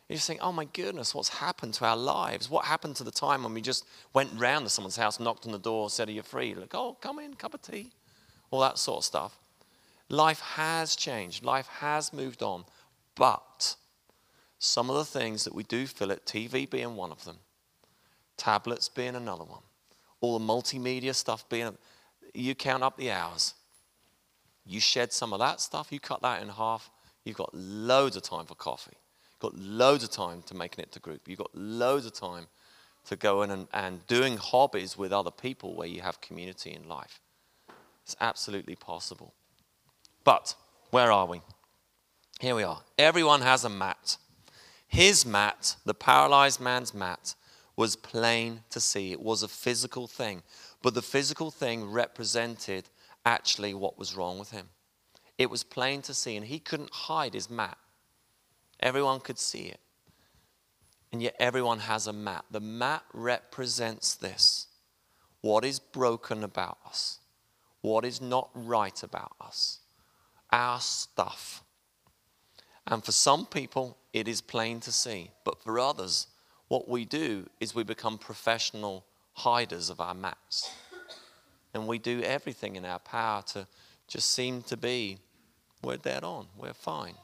You 0.07 0.15
just 0.15 0.27
think, 0.27 0.41
oh 0.43 0.51
my 0.51 0.65
goodness, 0.65 1.15
what's 1.15 1.29
happened 1.29 1.73
to 1.75 1.85
our 1.85 1.95
lives? 1.95 2.49
What 2.49 2.65
happened 2.65 2.97
to 2.97 3.03
the 3.03 3.11
time 3.11 3.43
when 3.43 3.53
we 3.53 3.61
just 3.61 3.85
went 4.13 4.29
round 4.37 4.65
to 4.65 4.69
someone's 4.69 4.97
house, 4.97 5.21
knocked 5.21 5.45
on 5.45 5.53
the 5.53 5.59
door, 5.59 5.89
said, 5.89 6.09
Are 6.09 6.11
you 6.11 6.21
free? 6.21 6.53
Like, 6.53 6.75
oh, 6.75 6.97
come 6.99 7.19
in, 7.19 7.33
cup 7.33 7.53
of 7.53 7.61
tea, 7.61 7.91
all 8.49 8.59
that 8.59 8.77
sort 8.77 8.97
of 8.97 9.05
stuff. 9.05 9.39
Life 10.09 10.41
has 10.41 10.97
changed, 10.97 11.45
life 11.45 11.67
has 11.67 12.11
moved 12.11 12.43
on, 12.43 12.65
but 13.15 13.77
some 14.59 14.89
of 14.89 14.97
the 14.97 15.05
things 15.05 15.45
that 15.45 15.55
we 15.55 15.63
do 15.63 15.87
feel 15.87 16.11
it, 16.11 16.25
TV 16.25 16.69
being 16.69 16.97
one 16.97 17.11
of 17.13 17.23
them, 17.23 17.37
tablets 18.35 18.89
being 18.89 19.15
another 19.15 19.45
one, 19.45 19.63
all 20.19 20.37
the 20.37 20.45
multimedia 20.45 21.15
stuff 21.15 21.47
being, 21.47 21.77
you 22.33 22.55
count 22.55 22.83
up 22.83 22.97
the 22.97 23.11
hours. 23.11 23.53
You 24.65 24.79
shed 24.79 25.11
some 25.11 25.33
of 25.33 25.39
that 25.39 25.59
stuff, 25.59 25.91
you 25.91 26.00
cut 26.00 26.21
that 26.21 26.41
in 26.41 26.50
half, 26.50 26.89
you've 27.25 27.38
got 27.38 27.53
loads 27.53 28.15
of 28.15 28.23
time 28.23 28.45
for 28.45 28.55
coffee. 28.55 28.97
You've 29.31 29.51
got 29.51 29.59
loads 29.59 30.03
of 30.03 30.11
time 30.11 30.43
to 30.43 30.55
making 30.55 30.83
it 30.83 30.91
to 30.93 31.00
group. 31.00 31.27
You've 31.27 31.39
got 31.39 31.53
loads 31.55 32.05
of 32.05 32.13
time 32.13 32.47
to 33.05 33.15
go 33.15 33.41
in 33.41 33.51
and, 33.51 33.67
and 33.73 34.05
doing 34.07 34.38
hobbies 34.38 34.97
with 34.97 35.11
other 35.11 35.31
people 35.31 35.75
where 35.75 35.88
you 35.88 36.01
have 36.01 36.21
community 36.21 36.71
in 36.71 36.88
life. 36.88 37.19
It's 38.03 38.15
absolutely 38.21 38.75
possible. 38.75 39.33
But 40.23 40.55
where 40.91 41.11
are 41.11 41.25
we? 41.25 41.41
Here 42.39 42.55
we 42.55 42.63
are. 42.63 42.81
Everyone 42.97 43.41
has 43.41 43.63
a 43.65 43.69
mat. 43.69 44.17
His 44.88 45.25
mat, 45.25 45.75
the 45.85 45.93
paralyzed 45.93 46.59
man's 46.59 46.93
mat, 46.93 47.35
was 47.75 47.95
plain 47.95 48.61
to 48.69 48.79
see. 48.79 49.11
It 49.11 49.21
was 49.21 49.41
a 49.41 49.47
physical 49.47 50.07
thing. 50.07 50.43
But 50.81 50.93
the 50.93 51.01
physical 51.01 51.51
thing 51.51 51.89
represented 51.89 52.89
actually 53.25 53.73
what 53.73 53.97
was 53.97 54.15
wrong 54.15 54.39
with 54.39 54.51
him. 54.51 54.69
It 55.38 55.50
was 55.50 55.63
plain 55.63 56.01
to 56.03 56.13
see, 56.13 56.35
and 56.35 56.45
he 56.45 56.59
couldn't 56.59 56.91
hide 56.91 57.33
his 57.33 57.50
mat. 57.50 57.77
Everyone 58.79 59.19
could 59.19 59.39
see 59.39 59.63
it. 59.63 59.79
And 61.11 61.21
yet, 61.21 61.35
everyone 61.39 61.79
has 61.79 62.07
a 62.07 62.13
mat. 62.13 62.45
The 62.51 62.59
mat 62.59 63.03
represents 63.13 64.15
this 64.15 64.67
what 65.41 65.65
is 65.65 65.79
broken 65.79 66.43
about 66.43 66.77
us, 66.85 67.19
what 67.81 68.05
is 68.05 68.21
not 68.21 68.50
right 68.53 69.01
about 69.03 69.33
us, 69.41 69.79
our 70.51 70.79
stuff. 70.79 71.63
And 72.88 73.03
for 73.03 73.11
some 73.11 73.45
people, 73.45 73.97
it 74.13 74.27
is 74.27 74.41
plain 74.41 74.79
to 74.81 74.91
see. 74.91 75.31
But 75.43 75.61
for 75.61 75.79
others, 75.79 76.27
what 76.67 76.88
we 76.88 77.05
do 77.05 77.50
is 77.59 77.75
we 77.75 77.83
become 77.83 78.17
professional 78.17 79.05
hiders 79.33 79.89
of 79.89 80.00
our 80.00 80.13
mats. 80.13 80.71
And 81.73 81.88
we 81.88 82.00
do 82.00 82.21
everything 82.21 82.75
in 82.75 82.85
our 82.85 83.00
power 83.00 83.41
to 83.53 83.67
just 84.07 84.31
seem 84.31 84.61
to 84.63 84.77
be, 84.77 85.19
we're 85.83 85.97
dead 85.97 86.23
on, 86.23 86.47
we're 86.57 86.73
fine. 86.73 87.15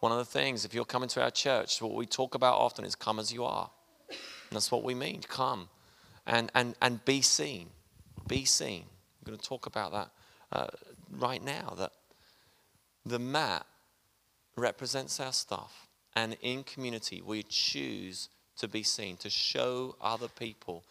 One 0.00 0.12
of 0.12 0.18
the 0.18 0.24
things, 0.24 0.64
if 0.64 0.72
you're 0.72 0.86
coming 0.86 1.10
to 1.10 1.22
our 1.22 1.30
church, 1.30 1.82
what 1.82 1.94
we 1.94 2.06
talk 2.06 2.34
about 2.34 2.56
often 2.56 2.84
is 2.86 2.94
come 2.94 3.18
as 3.18 3.32
you 3.32 3.44
are. 3.44 3.70
And 4.08 4.56
that's 4.56 4.72
what 4.72 4.82
we 4.82 4.94
mean 4.94 5.20
come 5.28 5.68
and, 6.26 6.50
and, 6.54 6.74
and 6.80 7.04
be 7.04 7.20
seen. 7.20 7.68
Be 8.26 8.44
seen. 8.44 8.84
I'm 8.84 9.26
going 9.26 9.38
to 9.38 9.44
talk 9.44 9.66
about 9.66 9.92
that 9.92 10.10
uh, 10.52 10.66
right 11.10 11.42
now. 11.44 11.74
That 11.76 11.92
the 13.04 13.18
mat 13.18 13.66
represents 14.56 15.20
our 15.20 15.32
stuff, 15.32 15.88
and 16.14 16.36
in 16.40 16.64
community, 16.64 17.22
we 17.24 17.42
choose 17.42 18.28
to 18.58 18.68
be 18.68 18.82
seen, 18.82 19.16
to 19.18 19.30
show 19.30 19.96
other 20.00 20.28
people 20.28 20.84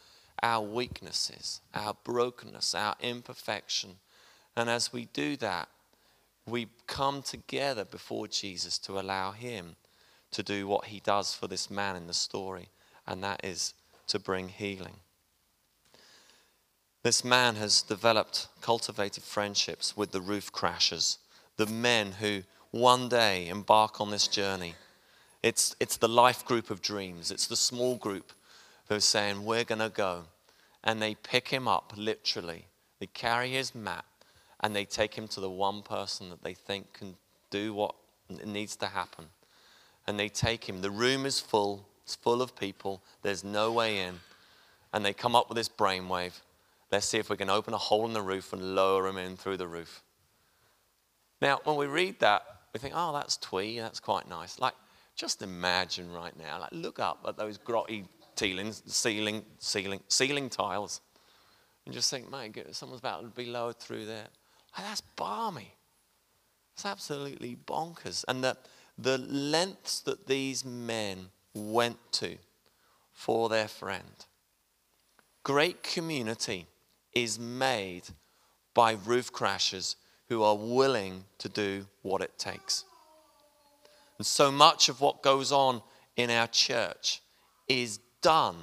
our 0.44 0.66
weaknesses, 0.66 1.62
our 1.74 1.96
brokenness, 2.04 2.76
our 2.76 2.96
imperfection. 3.02 3.96
And 4.56 4.70
as 4.70 4.94
we 4.94 5.06
do 5.06 5.36
that, 5.38 5.70
we 6.46 6.68
come 6.88 7.22
together 7.22 7.86
before 7.86 8.28
Jesus 8.28 8.78
to 8.80 9.00
allow 9.00 9.32
him 9.32 9.76
to 10.32 10.44
do 10.44 10.68
what 10.68 10.86
he 10.86 11.00
does 11.00 11.34
for 11.34 11.48
this 11.48 11.70
man 11.70 11.96
in 11.96 12.08
the 12.08 12.14
story, 12.14 12.70
and 13.08 13.24
that 13.24 13.42
is 13.44 13.74
to 14.08 14.20
bring 14.20 14.50
healing. 14.50 14.98
This 17.04 17.24
man 17.24 17.56
has 17.56 17.82
developed, 17.82 18.48
cultivated 18.62 19.24
friendships 19.24 19.96
with 19.96 20.12
the 20.12 20.22
roof 20.22 20.52
crashers, 20.52 21.18
the 21.58 21.66
men 21.66 22.14
who 22.20 22.44
one 22.72 23.10
day 23.10 23.48
embark 23.48 24.02
on 24.02 24.12
this 24.12 24.28
journey. 24.28 24.76
It's, 25.42 25.76
it's 25.80 25.98
the 25.98 26.10
life 26.10 26.46
group 26.46 26.70
of 26.70 26.82
dreams, 26.82 27.32
it's 27.32 27.48
the 27.48 27.56
small 27.56 27.96
group 27.96 28.34
who's 28.90 29.06
saying, 29.06 29.46
We're 29.46 29.64
going 29.64 29.80
to 29.80 29.90
go. 29.90 30.24
And 30.84 31.02
they 31.02 31.16
pick 31.16 31.50
him 31.50 31.68
up 31.68 31.94
literally. 31.96 32.66
They 33.00 33.08
carry 33.08 33.52
his 33.52 33.74
mat 33.74 34.06
and 34.60 34.76
they 34.76 34.86
take 34.86 35.16
him 35.16 35.28
to 35.30 35.40
the 35.40 35.50
one 35.50 35.82
person 35.82 36.30
that 36.30 36.44
they 36.44 36.54
think 36.54 36.94
can 36.94 37.16
do 37.50 37.74
what 37.74 37.96
needs 38.46 38.76
to 38.78 38.88
happen. 38.88 39.26
And 40.08 40.20
they 40.20 40.30
take 40.30 40.68
him. 40.68 40.82
The 40.82 40.92
room 40.92 41.26
is 41.26 41.40
full, 41.40 41.88
it's 42.04 42.16
full 42.16 42.42
of 42.42 42.56
people, 42.56 43.02
there's 43.22 43.44
no 43.44 43.72
way 43.72 44.00
in. 44.00 44.16
And 44.92 45.06
they 45.06 45.14
come 45.14 45.36
up 45.36 45.50
with 45.50 45.56
this 45.56 45.70
brainwave. 45.70 46.40
Let's 46.92 47.06
see 47.06 47.20
if 47.20 47.30
we 47.30 47.38
can 47.38 47.50
open 47.50 47.74
a 47.74 47.78
hole 47.78 48.06
in 48.06 48.14
the 48.14 48.22
roof 48.22 48.52
and 48.52 48.76
lower 48.76 49.08
him 49.08 49.18
in 49.18 49.38
through 49.38 49.58
the 49.58 49.68
roof. 49.68 50.02
Now, 51.42 51.60
when 51.64 51.76
we 51.76 51.86
read 51.86 52.20
that, 52.20 52.44
we 52.74 52.80
think, 52.80 52.94
oh, 52.98 53.14
that's 53.14 53.38
twee, 53.38 53.80
that's 53.80 54.00
quite 54.00 54.28
nice. 54.28 54.60
Like, 54.60 54.74
just 55.16 55.42
imagine 55.42 56.12
right 56.12 56.38
now, 56.38 56.60
like, 56.60 56.72
look 56.72 57.00
up 57.00 57.24
at 57.28 57.38
those 57.38 57.58
grotty 57.58 58.06
ceilings, 58.40 58.84
ceiling, 58.86 59.44
ceiling, 59.60 60.00
ceiling 60.08 60.50
tiles, 60.50 61.02
and 61.86 61.94
just 61.94 62.10
think, 62.10 62.30
goodness, 62.54 62.78
someone's 62.78 63.00
about 63.00 63.22
to 63.22 63.28
be 63.28 63.50
lowered 63.50 63.80
through 63.80 64.06
there. 64.06 64.28
Like, 64.78 64.88
that's 64.88 65.02
balmy. 65.18 65.76
It's 66.74 66.86
absolutely 66.86 67.58
bonkers. 67.68 68.24
And 68.28 68.44
the, 68.44 68.56
the 68.98 69.18
lengths 69.18 70.00
that 70.02 70.28
these 70.28 70.64
men 70.64 71.30
went 71.54 71.98
to 72.14 72.38
for 73.12 73.50
their 73.50 73.68
friend. 73.68 74.26
Great 75.44 75.84
community 75.84 76.68
is 77.14 77.38
made 77.38 78.04
by 78.74 78.96
roof 79.06 79.34
crashers 79.34 79.96
who 80.30 80.44
are 80.44 80.56
willing 80.56 81.26
to 81.40 81.50
do 81.50 81.88
what 82.04 82.22
it 82.22 82.38
takes. 82.38 82.86
And 84.18 84.26
so 84.26 84.52
much 84.52 84.88
of 84.88 85.02
what 85.02 85.24
goes 85.24 85.52
on 85.52 85.82
in 86.16 86.30
our 86.30 86.48
church 86.48 87.22
is 87.68 88.00
done 88.22 88.56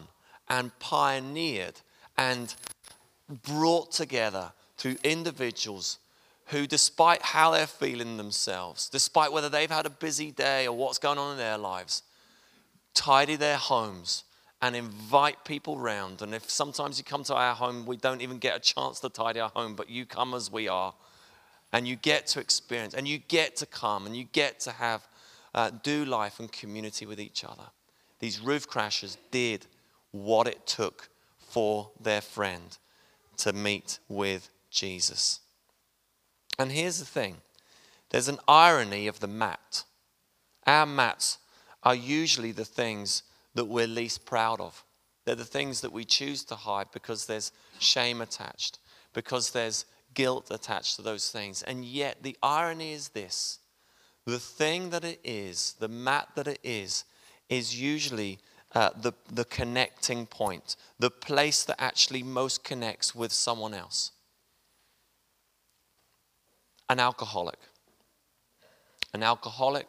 and 0.48 0.76
pioneered 0.78 1.80
and 2.16 2.54
brought 3.42 3.92
together 3.92 4.52
through 4.76 4.96
individuals 5.02 5.98
who, 6.46 6.66
despite 6.66 7.22
how 7.22 7.50
they're 7.50 7.66
feeling 7.66 8.16
themselves, 8.16 8.88
despite 8.88 9.32
whether 9.32 9.48
they've 9.48 9.70
had 9.70 9.86
a 9.86 9.90
busy 9.90 10.30
day 10.30 10.66
or 10.66 10.76
what's 10.76 10.98
going 10.98 11.18
on 11.18 11.32
in 11.32 11.38
their 11.38 11.58
lives, 11.58 12.02
tidy 12.94 13.36
their 13.36 13.56
homes 13.56 14.24
and 14.62 14.76
invite 14.76 15.44
people 15.44 15.78
round. 15.78 16.22
And 16.22 16.34
if 16.34 16.48
sometimes 16.48 16.98
you 16.98 17.04
come 17.04 17.24
to 17.24 17.34
our 17.34 17.54
home, 17.54 17.84
we 17.84 17.96
don't 17.96 18.22
even 18.22 18.38
get 18.38 18.56
a 18.56 18.60
chance 18.60 19.00
to 19.00 19.08
tidy 19.08 19.40
our 19.40 19.50
home, 19.50 19.74
but 19.74 19.90
you 19.90 20.06
come 20.06 20.34
as 20.34 20.50
we 20.50 20.68
are 20.68 20.94
and 21.72 21.86
you 21.86 21.96
get 21.96 22.26
to 22.28 22.40
experience 22.40 22.94
and 22.94 23.06
you 23.08 23.18
get 23.18 23.56
to 23.56 23.66
come 23.66 24.06
and 24.06 24.16
you 24.16 24.24
get 24.32 24.60
to 24.60 24.70
have 24.70 25.06
uh, 25.54 25.70
do 25.82 26.04
life 26.04 26.38
and 26.38 26.52
community 26.52 27.06
with 27.06 27.18
each 27.18 27.44
other. 27.44 27.64
These 28.18 28.40
roof 28.40 28.68
crashers 28.68 29.16
did 29.30 29.66
what 30.10 30.46
it 30.46 30.66
took 30.66 31.08
for 31.38 31.90
their 32.00 32.20
friend 32.20 32.76
to 33.38 33.52
meet 33.52 33.98
with 34.08 34.50
Jesus. 34.70 35.40
And 36.58 36.72
here's 36.72 36.98
the 36.98 37.04
thing 37.04 37.36
there's 38.10 38.28
an 38.28 38.38
irony 38.48 39.06
of 39.06 39.20
the 39.20 39.26
mat. 39.26 39.84
Our 40.66 40.86
mats 40.86 41.38
are 41.82 41.94
usually 41.94 42.52
the 42.52 42.64
things 42.64 43.22
that 43.54 43.66
we're 43.66 43.86
least 43.86 44.24
proud 44.24 44.60
of. 44.60 44.84
They're 45.24 45.34
the 45.34 45.44
things 45.44 45.80
that 45.80 45.92
we 45.92 46.04
choose 46.04 46.44
to 46.44 46.54
hide 46.54 46.88
because 46.92 47.26
there's 47.26 47.52
shame 47.78 48.20
attached, 48.20 48.78
because 49.12 49.50
there's 49.50 49.84
guilt 50.14 50.50
attached 50.50 50.96
to 50.96 51.02
those 51.02 51.30
things. 51.30 51.62
And 51.62 51.84
yet, 51.84 52.22
the 52.22 52.36
irony 52.42 52.92
is 52.92 53.08
this 53.08 53.58
the 54.24 54.38
thing 54.40 54.90
that 54.90 55.04
it 55.04 55.20
is, 55.22 55.76
the 55.78 55.88
mat 55.88 56.28
that 56.34 56.48
it 56.48 56.58
is, 56.64 57.04
is 57.48 57.80
usually 57.80 58.38
uh, 58.74 58.90
the, 59.00 59.12
the 59.32 59.44
connecting 59.44 60.26
point, 60.26 60.76
the 60.98 61.10
place 61.10 61.64
that 61.64 61.80
actually 61.80 62.22
most 62.22 62.64
connects 62.64 63.14
with 63.14 63.32
someone 63.32 63.74
else. 63.74 64.12
An 66.88 67.00
alcoholic. 67.00 67.58
An 69.14 69.22
alcoholic 69.22 69.86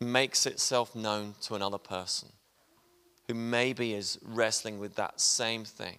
makes 0.00 0.46
itself 0.46 0.94
known 0.94 1.34
to 1.42 1.54
another 1.54 1.78
person 1.78 2.28
who 3.28 3.34
maybe 3.34 3.94
is 3.94 4.18
wrestling 4.22 4.78
with 4.78 4.96
that 4.96 5.20
same 5.20 5.64
thing, 5.64 5.98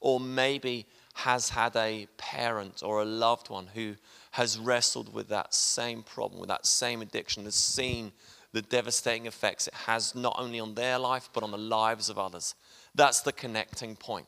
or 0.00 0.20
maybe 0.20 0.86
has 1.14 1.50
had 1.50 1.74
a 1.76 2.06
parent 2.16 2.82
or 2.84 3.02
a 3.02 3.04
loved 3.04 3.50
one 3.50 3.66
who 3.74 3.96
has 4.30 4.58
wrestled 4.58 5.12
with 5.12 5.28
that 5.28 5.52
same 5.52 6.02
problem, 6.02 6.40
with 6.40 6.48
that 6.48 6.64
same 6.64 7.02
addiction, 7.02 7.44
has 7.44 7.54
seen 7.54 8.12
the 8.52 8.62
devastating 8.62 9.26
effects 9.26 9.68
it 9.68 9.74
has 9.74 10.14
not 10.14 10.36
only 10.38 10.60
on 10.60 10.74
their 10.74 10.98
life, 10.98 11.28
but 11.32 11.42
on 11.42 11.50
the 11.50 11.58
lives 11.58 12.08
of 12.08 12.18
others. 12.18 12.54
That's 12.94 13.20
the 13.20 13.32
connecting 13.32 13.96
point. 13.96 14.26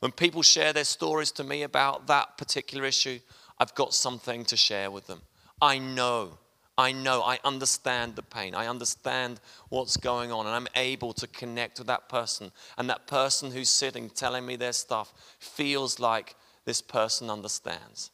When 0.00 0.12
people 0.12 0.42
share 0.42 0.72
their 0.72 0.84
stories 0.84 1.32
to 1.32 1.44
me 1.44 1.62
about 1.62 2.06
that 2.06 2.38
particular 2.38 2.84
issue, 2.84 3.18
I've 3.58 3.74
got 3.74 3.94
something 3.94 4.44
to 4.46 4.56
share 4.56 4.90
with 4.90 5.06
them. 5.06 5.22
I 5.60 5.78
know. 5.78 6.38
I 6.78 6.92
know. 6.92 7.22
I 7.22 7.38
understand 7.42 8.16
the 8.16 8.22
pain. 8.22 8.54
I 8.54 8.66
understand 8.66 9.40
what's 9.70 9.96
going 9.96 10.30
on. 10.30 10.46
And 10.46 10.54
I'm 10.54 10.68
able 10.76 11.14
to 11.14 11.26
connect 11.26 11.78
with 11.78 11.86
that 11.86 12.08
person. 12.08 12.52
And 12.76 12.90
that 12.90 13.06
person 13.06 13.50
who's 13.50 13.70
sitting 13.70 14.10
telling 14.10 14.44
me 14.44 14.56
their 14.56 14.74
stuff 14.74 15.14
feels 15.38 15.98
like 15.98 16.36
this 16.66 16.82
person 16.82 17.30
understands. 17.30 18.10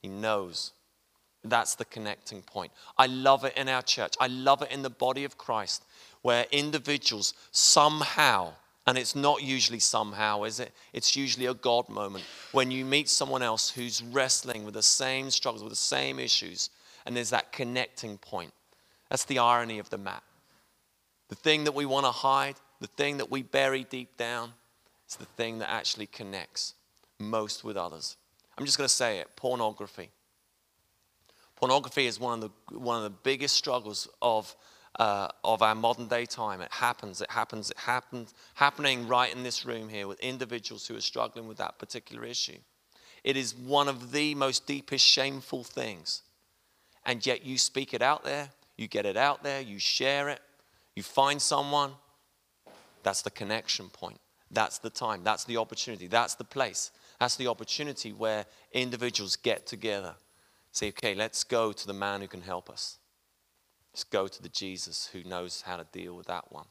He 0.00 0.08
knows. 0.08 0.72
That's 1.42 1.74
the 1.74 1.86
connecting 1.86 2.42
point. 2.42 2.72
I 2.98 3.06
love 3.06 3.44
it 3.44 3.56
in 3.56 3.68
our 3.68 3.82
church. 3.82 4.14
I 4.20 4.26
love 4.26 4.62
it 4.62 4.70
in 4.70 4.82
the 4.82 4.90
body 4.90 5.24
of 5.24 5.38
Christ 5.38 5.84
where 6.22 6.46
individuals 6.50 7.32
somehow, 7.50 8.52
and 8.86 8.98
it's 8.98 9.16
not 9.16 9.42
usually 9.42 9.78
somehow, 9.78 10.42
is 10.44 10.60
it? 10.60 10.72
It's 10.92 11.16
usually 11.16 11.46
a 11.46 11.54
God 11.54 11.88
moment 11.88 12.24
when 12.52 12.70
you 12.70 12.84
meet 12.84 13.08
someone 13.08 13.42
else 13.42 13.70
who's 13.70 14.02
wrestling 14.02 14.64
with 14.64 14.74
the 14.74 14.82
same 14.82 15.30
struggles, 15.30 15.62
with 15.62 15.72
the 15.72 15.76
same 15.76 16.18
issues, 16.18 16.68
and 17.06 17.16
there's 17.16 17.30
that 17.30 17.52
connecting 17.52 18.18
point. 18.18 18.52
That's 19.08 19.24
the 19.24 19.38
irony 19.38 19.78
of 19.78 19.88
the 19.88 19.98
map. 19.98 20.22
The 21.28 21.36
thing 21.36 21.64
that 21.64 21.74
we 21.74 21.86
want 21.86 22.04
to 22.04 22.12
hide, 22.12 22.56
the 22.80 22.86
thing 22.86 23.16
that 23.16 23.30
we 23.30 23.42
bury 23.42 23.84
deep 23.84 24.16
down, 24.16 24.52
is 25.08 25.16
the 25.16 25.24
thing 25.24 25.58
that 25.60 25.70
actually 25.70 26.06
connects 26.06 26.74
most 27.18 27.64
with 27.64 27.76
others. 27.76 28.16
I'm 28.58 28.66
just 28.66 28.76
going 28.76 28.88
to 28.88 28.94
say 28.94 29.18
it 29.18 29.28
pornography. 29.36 30.10
Pornography 31.60 32.06
is 32.06 32.18
one 32.18 32.42
of 32.42 32.50
the, 32.70 32.78
one 32.78 32.96
of 32.96 33.02
the 33.02 33.18
biggest 33.22 33.54
struggles 33.54 34.08
of, 34.22 34.56
uh, 34.98 35.28
of 35.44 35.60
our 35.60 35.74
modern 35.74 36.08
day 36.08 36.24
time. 36.24 36.62
It 36.62 36.72
happens, 36.72 37.20
it 37.20 37.30
happens, 37.30 37.70
it 37.70 37.76
happens, 37.76 38.32
happening 38.54 39.06
right 39.06 39.30
in 39.30 39.42
this 39.42 39.66
room 39.66 39.90
here 39.90 40.08
with 40.08 40.18
individuals 40.20 40.86
who 40.86 40.96
are 40.96 41.02
struggling 41.02 41.46
with 41.46 41.58
that 41.58 41.78
particular 41.78 42.24
issue. 42.24 42.56
It 43.24 43.36
is 43.36 43.54
one 43.54 43.88
of 43.88 44.10
the 44.10 44.34
most 44.34 44.66
deepest 44.66 45.04
shameful 45.04 45.62
things. 45.62 46.22
And 47.04 47.24
yet 47.26 47.44
you 47.44 47.58
speak 47.58 47.92
it 47.92 48.00
out 48.00 48.24
there, 48.24 48.48
you 48.78 48.88
get 48.88 49.04
it 49.04 49.18
out 49.18 49.42
there, 49.42 49.60
you 49.60 49.78
share 49.78 50.30
it, 50.30 50.40
you 50.96 51.02
find 51.02 51.42
someone. 51.42 51.92
That's 53.02 53.20
the 53.20 53.30
connection 53.30 53.90
point. 53.90 54.18
That's 54.50 54.78
the 54.78 54.88
time. 54.88 55.24
That's 55.24 55.44
the 55.44 55.58
opportunity. 55.58 56.06
That's 56.06 56.36
the 56.36 56.44
place. 56.44 56.90
That's 57.18 57.36
the 57.36 57.48
opportunity 57.48 58.14
where 58.14 58.46
individuals 58.72 59.36
get 59.36 59.66
together 59.66 60.14
Say, 60.72 60.88
okay, 60.88 61.14
let's 61.14 61.44
go 61.44 61.72
to 61.72 61.86
the 61.86 61.92
man 61.92 62.20
who 62.20 62.28
can 62.28 62.42
help 62.42 62.70
us. 62.70 62.98
Let's 63.92 64.04
go 64.04 64.28
to 64.28 64.42
the 64.42 64.48
Jesus 64.48 65.10
who 65.12 65.24
knows 65.24 65.62
how 65.62 65.76
to 65.76 65.86
deal 65.92 66.14
with 66.14 66.26
that 66.26 66.52
one. 66.52 66.66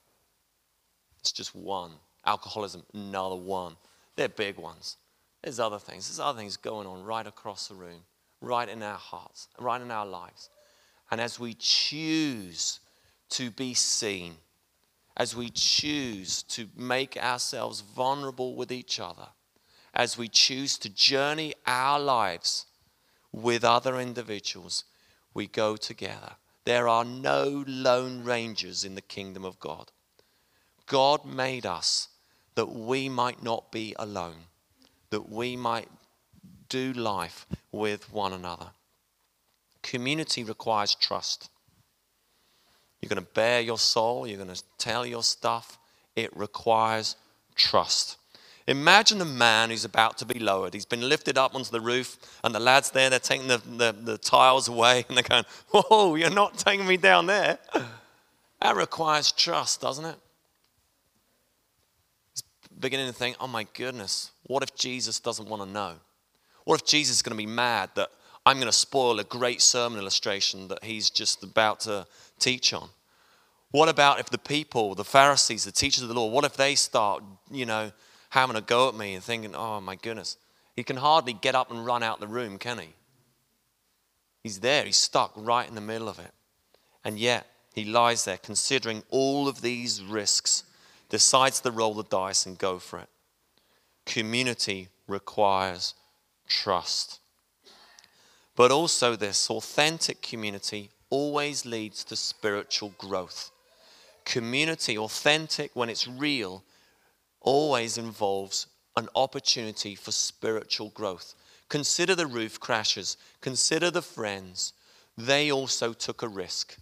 It's 1.19 1.31
just 1.31 1.53
one. 1.53 1.91
Alcoholism, 2.25 2.83
another 2.93 3.35
one. 3.35 3.75
They're 4.15 4.29
big 4.29 4.57
ones. 4.57 4.97
There's 5.43 5.59
other 5.59 5.79
things. 5.79 6.07
There's 6.07 6.19
other 6.19 6.39
things 6.39 6.57
going 6.57 6.87
on 6.87 7.03
right 7.03 7.27
across 7.27 7.67
the 7.67 7.75
room, 7.75 8.01
right 8.41 8.67
in 8.67 8.83
our 8.83 8.97
hearts, 8.97 9.47
right 9.59 9.81
in 9.81 9.91
our 9.91 10.05
lives. 10.05 10.49
And 11.11 11.19
as 11.19 11.39
we 11.39 11.53
choose 11.55 12.79
to 13.31 13.51
be 13.51 13.73
seen, 13.73 14.35
as 15.17 15.35
we 15.35 15.49
choose 15.49 16.43
to 16.43 16.67
make 16.77 17.17
ourselves 17.17 17.81
vulnerable 17.81 18.55
with 18.55 18.71
each 18.71 18.99
other, 18.99 19.27
as 19.93 20.17
we 20.17 20.27
choose 20.27 20.77
to 20.77 20.89
journey 20.89 21.53
our 21.65 21.99
lives 21.99 22.65
with 23.31 23.63
other 23.63 23.99
individuals, 23.99 24.83
we 25.33 25.47
go 25.47 25.75
together. 25.75 26.33
There 26.65 26.87
are 26.87 27.05
no 27.05 27.63
lone 27.67 28.23
rangers 28.23 28.83
in 28.83 28.95
the 28.95 29.01
kingdom 29.01 29.45
of 29.45 29.59
God. 29.59 29.91
God 30.85 31.25
made 31.25 31.65
us 31.65 32.09
that 32.55 32.67
we 32.67 33.09
might 33.09 33.41
not 33.41 33.71
be 33.71 33.95
alone, 33.97 34.47
that 35.09 35.29
we 35.29 35.55
might 35.55 35.89
do 36.67 36.93
life 36.93 37.47
with 37.71 38.11
one 38.11 38.33
another. 38.33 38.71
Community 39.81 40.43
requires 40.43 40.93
trust. 40.93 41.49
You're 43.01 43.09
going 43.09 43.25
to 43.25 43.33
bare 43.33 43.61
your 43.61 43.79
soul, 43.79 44.27
you're 44.27 44.37
going 44.37 44.53
to 44.53 44.63
tell 44.77 45.05
your 45.05 45.23
stuff. 45.23 45.79
It 46.15 46.35
requires 46.35 47.15
trust. 47.55 48.18
Imagine 48.69 49.19
a 49.19 49.25
man 49.25 49.71
who's 49.71 49.83
about 49.83 50.19
to 50.19 50.25
be 50.25 50.37
lowered. 50.37 50.75
He's 50.75 50.85
been 50.85 51.09
lifted 51.09 51.39
up 51.39 51.55
onto 51.55 51.71
the 51.71 51.81
roof, 51.81 52.19
and 52.43 52.53
the 52.53 52.59
lads 52.59 52.91
there, 52.91 53.09
they're 53.09 53.17
taking 53.17 53.47
the, 53.47 53.57
the, 53.57 53.95
the 53.99 54.17
tiles 54.19 54.67
away, 54.67 55.05
and 55.09 55.17
they're 55.17 55.23
going, 55.23 55.43
Whoa, 55.71 56.13
you're 56.13 56.29
not 56.29 56.55
taking 56.59 56.85
me 56.85 56.95
down 56.95 57.25
there. 57.25 57.57
That 58.61 58.75
requires 58.75 59.31
trust, 59.31 59.81
doesn't 59.81 60.05
it? 60.05 60.17
He's 62.31 62.43
beginning 62.79 63.07
to 63.07 63.13
think, 63.13 63.37
Oh 63.39 63.47
my 63.47 63.65
goodness, 63.73 64.29
what 64.43 64.61
if 64.61 64.75
Jesus 64.75 65.19
doesn't 65.19 65.49
want 65.49 65.63
to 65.63 65.67
know? 65.67 65.95
What 66.65 66.79
if 66.79 66.85
Jesus 66.85 67.15
is 67.15 67.21
going 67.23 67.35
to 67.35 67.43
be 67.43 67.51
mad 67.51 67.89
that 67.95 68.09
I'm 68.45 68.57
going 68.57 68.67
to 68.67 68.71
spoil 68.71 69.19
a 69.19 69.23
great 69.23 69.63
sermon 69.63 69.97
illustration 69.97 70.67
that 70.67 70.83
he's 70.83 71.09
just 71.09 71.43
about 71.43 71.79
to 71.81 72.05
teach 72.37 72.71
on? 72.73 72.89
What 73.71 73.89
about 73.89 74.19
if 74.19 74.29
the 74.29 74.37
people, 74.37 74.93
the 74.93 75.03
Pharisees, 75.03 75.65
the 75.65 75.71
teachers 75.71 76.03
of 76.03 76.09
the 76.09 76.13
law, 76.13 76.27
what 76.27 76.45
if 76.45 76.55
they 76.55 76.75
start, 76.75 77.23
you 77.49 77.65
know, 77.65 77.91
having 78.29 78.55
a 78.55 78.61
go 78.61 78.89
at 78.89 78.95
me 78.95 79.15
and 79.15 79.23
thinking, 79.23 79.55
oh 79.55 79.81
my 79.81 79.95
goodness. 79.95 80.37
He 80.75 80.83
can 80.83 80.97
hardly 80.97 81.33
get 81.33 81.55
up 81.55 81.71
and 81.71 81.85
run 81.85 82.03
out 82.03 82.19
the 82.19 82.27
room, 82.27 82.57
can 82.57 82.79
he? 82.79 82.89
He's 84.43 84.61
there, 84.61 84.85
he's 84.85 84.97
stuck 84.97 85.33
right 85.35 85.67
in 85.67 85.75
the 85.75 85.81
middle 85.81 86.07
of 86.07 86.19
it. 86.19 86.31
And 87.03 87.19
yet, 87.19 87.47
he 87.73 87.85
lies 87.85 88.25
there 88.25 88.37
considering 88.37 89.03
all 89.09 89.47
of 89.47 89.61
these 89.61 90.01
risks, 90.01 90.63
decides 91.09 91.59
to 91.61 91.71
roll 91.71 91.93
the 91.93 92.03
dice 92.03 92.45
and 92.45 92.57
go 92.57 92.79
for 92.79 92.99
it. 92.99 93.09
Community 94.05 94.89
requires 95.07 95.93
trust. 96.47 97.19
But 98.55 98.71
also, 98.71 99.15
this 99.15 99.49
authentic 99.49 100.21
community 100.21 100.91
always 101.09 101.65
leads 101.65 102.03
to 102.05 102.15
spiritual 102.15 102.93
growth. 102.97 103.51
Community, 104.25 104.97
authentic 104.97 105.71
when 105.73 105.89
it's 105.89 106.07
real, 106.07 106.63
always 107.49 107.97
involves 107.97 108.67
an 108.95 109.09
opportunity 109.15 109.95
for 109.95 110.11
spiritual 110.11 110.89
growth. 110.89 111.33
Consider 111.67 112.13
the 112.13 112.27
roof 112.27 112.59
crashes, 112.59 113.17
consider 113.41 113.89
the 113.89 114.03
friends. 114.03 114.73
They 115.17 115.51
also 115.51 115.93
took 115.93 116.21
a 116.21 116.27
risk, 116.27 116.77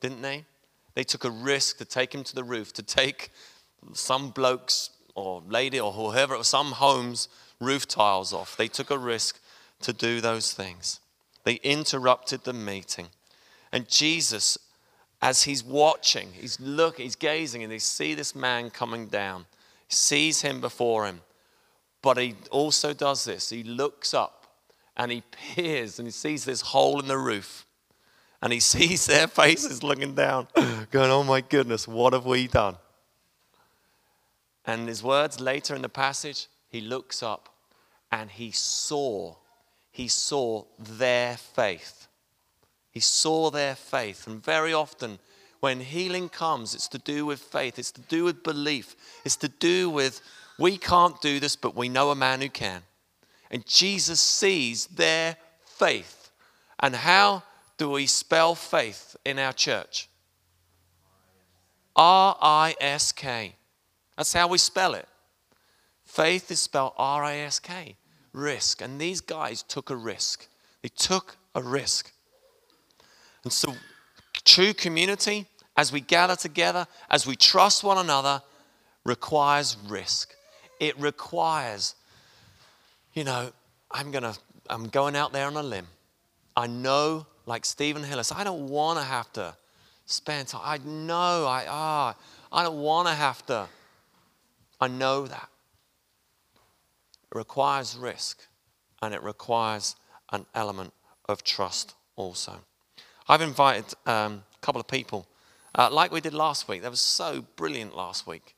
didn't 0.00 0.22
they? 0.22 0.44
They 0.94 1.02
took 1.02 1.24
a 1.24 1.30
risk 1.30 1.78
to 1.78 1.84
take 1.84 2.14
him 2.14 2.22
to 2.22 2.36
the 2.36 2.44
roof, 2.44 2.72
to 2.74 2.84
take 2.84 3.32
some 3.94 4.30
blokes 4.30 4.90
or 5.16 5.42
lady 5.48 5.80
or 5.80 5.90
whoever, 5.90 6.40
some 6.44 6.70
homes' 6.70 7.28
roof 7.60 7.88
tiles 7.88 8.32
off. 8.32 8.56
They 8.56 8.68
took 8.68 8.92
a 8.92 8.98
risk 8.98 9.40
to 9.80 9.92
do 9.92 10.20
those 10.20 10.52
things. 10.52 11.00
They 11.42 11.54
interrupted 11.64 12.44
the 12.44 12.52
meeting. 12.52 13.08
And 13.72 13.88
Jesus, 13.88 14.56
as 15.20 15.42
he's 15.42 15.64
watching, 15.64 16.28
he's 16.32 16.60
looking, 16.60 17.06
he's 17.06 17.16
gazing, 17.16 17.64
and 17.64 17.72
they 17.72 17.80
see 17.80 18.14
this 18.14 18.36
man 18.36 18.70
coming 18.70 19.08
down 19.08 19.46
sees 19.88 20.42
him 20.42 20.60
before 20.60 21.06
him. 21.06 21.20
But 22.02 22.18
he 22.18 22.34
also 22.50 22.92
does 22.92 23.24
this 23.24 23.50
he 23.50 23.62
looks 23.62 24.14
up 24.14 24.46
and 24.96 25.10
he 25.12 25.22
peers 25.30 25.98
and 25.98 26.06
he 26.06 26.12
sees 26.12 26.44
this 26.44 26.60
hole 26.60 27.00
in 27.00 27.08
the 27.08 27.18
roof. 27.18 27.66
And 28.42 28.52
he 28.52 28.60
sees 28.74 29.06
their 29.06 29.26
faces 29.26 29.82
looking 29.82 30.14
down, 30.14 30.48
going, 30.90 31.10
Oh 31.10 31.24
my 31.24 31.40
goodness, 31.40 31.88
what 31.88 32.12
have 32.12 32.26
we 32.26 32.46
done? 32.46 32.76
And 34.64 34.88
his 34.88 35.02
words 35.02 35.40
later 35.40 35.74
in 35.74 35.82
the 35.82 35.88
passage, 35.88 36.48
he 36.68 36.80
looks 36.80 37.22
up 37.22 37.48
and 38.10 38.30
he 38.30 38.50
saw, 38.50 39.36
he 39.90 40.08
saw 40.08 40.64
their 40.78 41.36
faith. 41.36 42.08
He 42.90 43.00
saw 43.00 43.50
their 43.50 43.74
faith. 43.74 44.26
And 44.26 44.42
very 44.42 44.72
often, 44.72 45.18
when 45.60 45.80
healing 45.80 46.28
comes, 46.28 46.74
it's 46.74 46.88
to 46.88 46.98
do 46.98 47.26
with 47.26 47.40
faith, 47.40 47.78
it's 47.78 47.92
to 47.92 48.00
do 48.02 48.24
with 48.24 48.42
belief, 48.42 48.96
it's 49.24 49.36
to 49.36 49.48
do 49.48 49.90
with 49.90 50.20
we 50.58 50.78
can't 50.78 51.20
do 51.20 51.38
this, 51.38 51.56
but 51.56 51.76
we 51.76 51.88
know 51.88 52.10
a 52.10 52.14
man 52.14 52.40
who 52.40 52.48
can. 52.48 52.82
And 53.50 53.66
Jesus 53.66 54.20
sees 54.20 54.86
their 54.86 55.36
faith. 55.64 56.30
And 56.80 56.94
how 56.94 57.42
do 57.76 57.90
we 57.90 58.06
spell 58.06 58.54
faith 58.54 59.16
in 59.24 59.38
our 59.38 59.52
church? 59.52 60.08
R 61.94 62.36
I 62.40 62.74
S 62.80 63.12
K. 63.12 63.54
That's 64.16 64.32
how 64.32 64.48
we 64.48 64.58
spell 64.58 64.94
it. 64.94 65.08
Faith 66.04 66.50
is 66.50 66.60
spelled 66.62 66.92
R 66.96 67.22
I 67.24 67.36
S 67.36 67.58
K, 67.58 67.96
risk. 68.32 68.80
And 68.80 69.00
these 69.00 69.20
guys 69.20 69.62
took 69.62 69.90
a 69.90 69.96
risk. 69.96 70.48
They 70.82 70.88
took 70.88 71.36
a 71.54 71.62
risk. 71.62 72.12
And 73.44 73.52
so 73.52 73.74
True 74.46 74.72
community, 74.72 75.46
as 75.76 75.90
we 75.92 76.00
gather 76.00 76.36
together, 76.36 76.86
as 77.10 77.26
we 77.26 77.34
trust 77.34 77.82
one 77.82 77.98
another, 77.98 78.40
requires 79.04 79.76
risk. 79.88 80.34
It 80.78 80.98
requires, 81.00 81.96
you 83.12 83.24
know, 83.24 83.50
I'm 83.90 84.12
gonna, 84.12 84.34
I'm 84.70 84.88
going 84.88 85.16
out 85.16 85.32
there 85.32 85.46
on 85.46 85.56
a 85.56 85.62
limb. 85.64 85.88
I 86.56 86.68
know, 86.68 87.26
like 87.44 87.64
Stephen 87.64 88.04
Hillis, 88.04 88.30
I 88.30 88.44
don't 88.44 88.68
want 88.68 89.00
to 89.00 89.04
have 89.04 89.32
to 89.32 89.56
spend 90.06 90.46
time. 90.46 90.62
I 90.64 90.78
know, 90.78 91.44
I 91.46 91.66
ah, 91.68 92.16
I 92.52 92.62
don't 92.62 92.80
want 92.80 93.08
to 93.08 93.14
have 93.14 93.44
to. 93.46 93.66
I 94.80 94.86
know 94.86 95.26
that. 95.26 95.48
It 97.32 97.36
requires 97.36 97.96
risk, 97.96 98.46
and 99.02 99.12
it 99.12 99.22
requires 99.24 99.96
an 100.30 100.46
element 100.54 100.92
of 101.28 101.42
trust 101.42 101.94
also. 102.14 102.60
I've 103.28 103.40
invited 103.40 103.86
um, 104.06 104.44
a 104.54 104.58
couple 104.60 104.80
of 104.80 104.86
people, 104.86 105.26
uh, 105.74 105.88
like 105.90 106.12
we 106.12 106.20
did 106.20 106.32
last 106.32 106.68
week. 106.68 106.82
That 106.82 106.90
was 106.90 107.00
so 107.00 107.44
brilliant 107.56 107.96
last 107.96 108.26
week. 108.26 108.54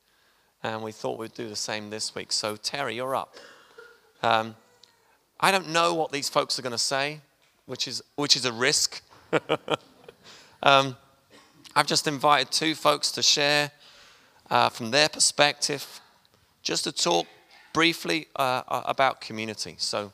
And 0.63 0.83
we 0.83 0.93
thought 0.93 1.19
we'd 1.19 1.33
do 1.33 1.49
the 1.49 1.57
same 1.57 1.89
this 1.89 2.15
week. 2.15 2.33
So, 2.33 2.57
Terry, 2.57 2.97
you're 2.97 3.15
up. 3.15 3.35
Um, 4.23 4.57
I 5.41 5.51
don't 5.51 5.71
know 5.71 5.95
what 5.95 6.13
these 6.13 6.29
folks 6.29 6.59
are 6.59 6.63
going 6.63 6.73
to 6.73 6.79
say, 6.79 7.21
which 7.67 7.89
is, 7.89 8.03
which 8.17 8.37
is 8.37 8.45
a 8.45 8.53
risk. 8.53 9.01
um, 10.63 10.97
I've 11.75 11.87
just 11.87 12.07
invited 12.07 12.51
two 12.51 12.75
folks 12.75 13.11
to 13.13 13.23
share 13.23 13.71
uh, 14.51 14.69
from 14.69 14.91
their 14.91 15.09
perspective, 15.09 16.01
just 16.63 16.85
to 16.85 16.93
talk 16.93 17.27
briefly 17.73 18.27
uh, 18.37 18.63
about 18.69 19.21
community. 19.21 19.77
So, 19.79 20.13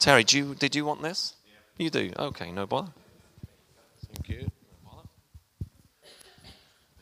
Terry, 0.00 0.24
you, 0.28 0.54
did 0.54 0.74
you 0.74 0.84
want 0.84 1.02
this? 1.02 1.34
Yeah. 1.46 1.84
You 1.84 1.90
do? 1.90 2.12
Okay, 2.18 2.50
no 2.50 2.66
bother. 2.66 2.90
Thank 4.14 4.28
you. 4.28 4.46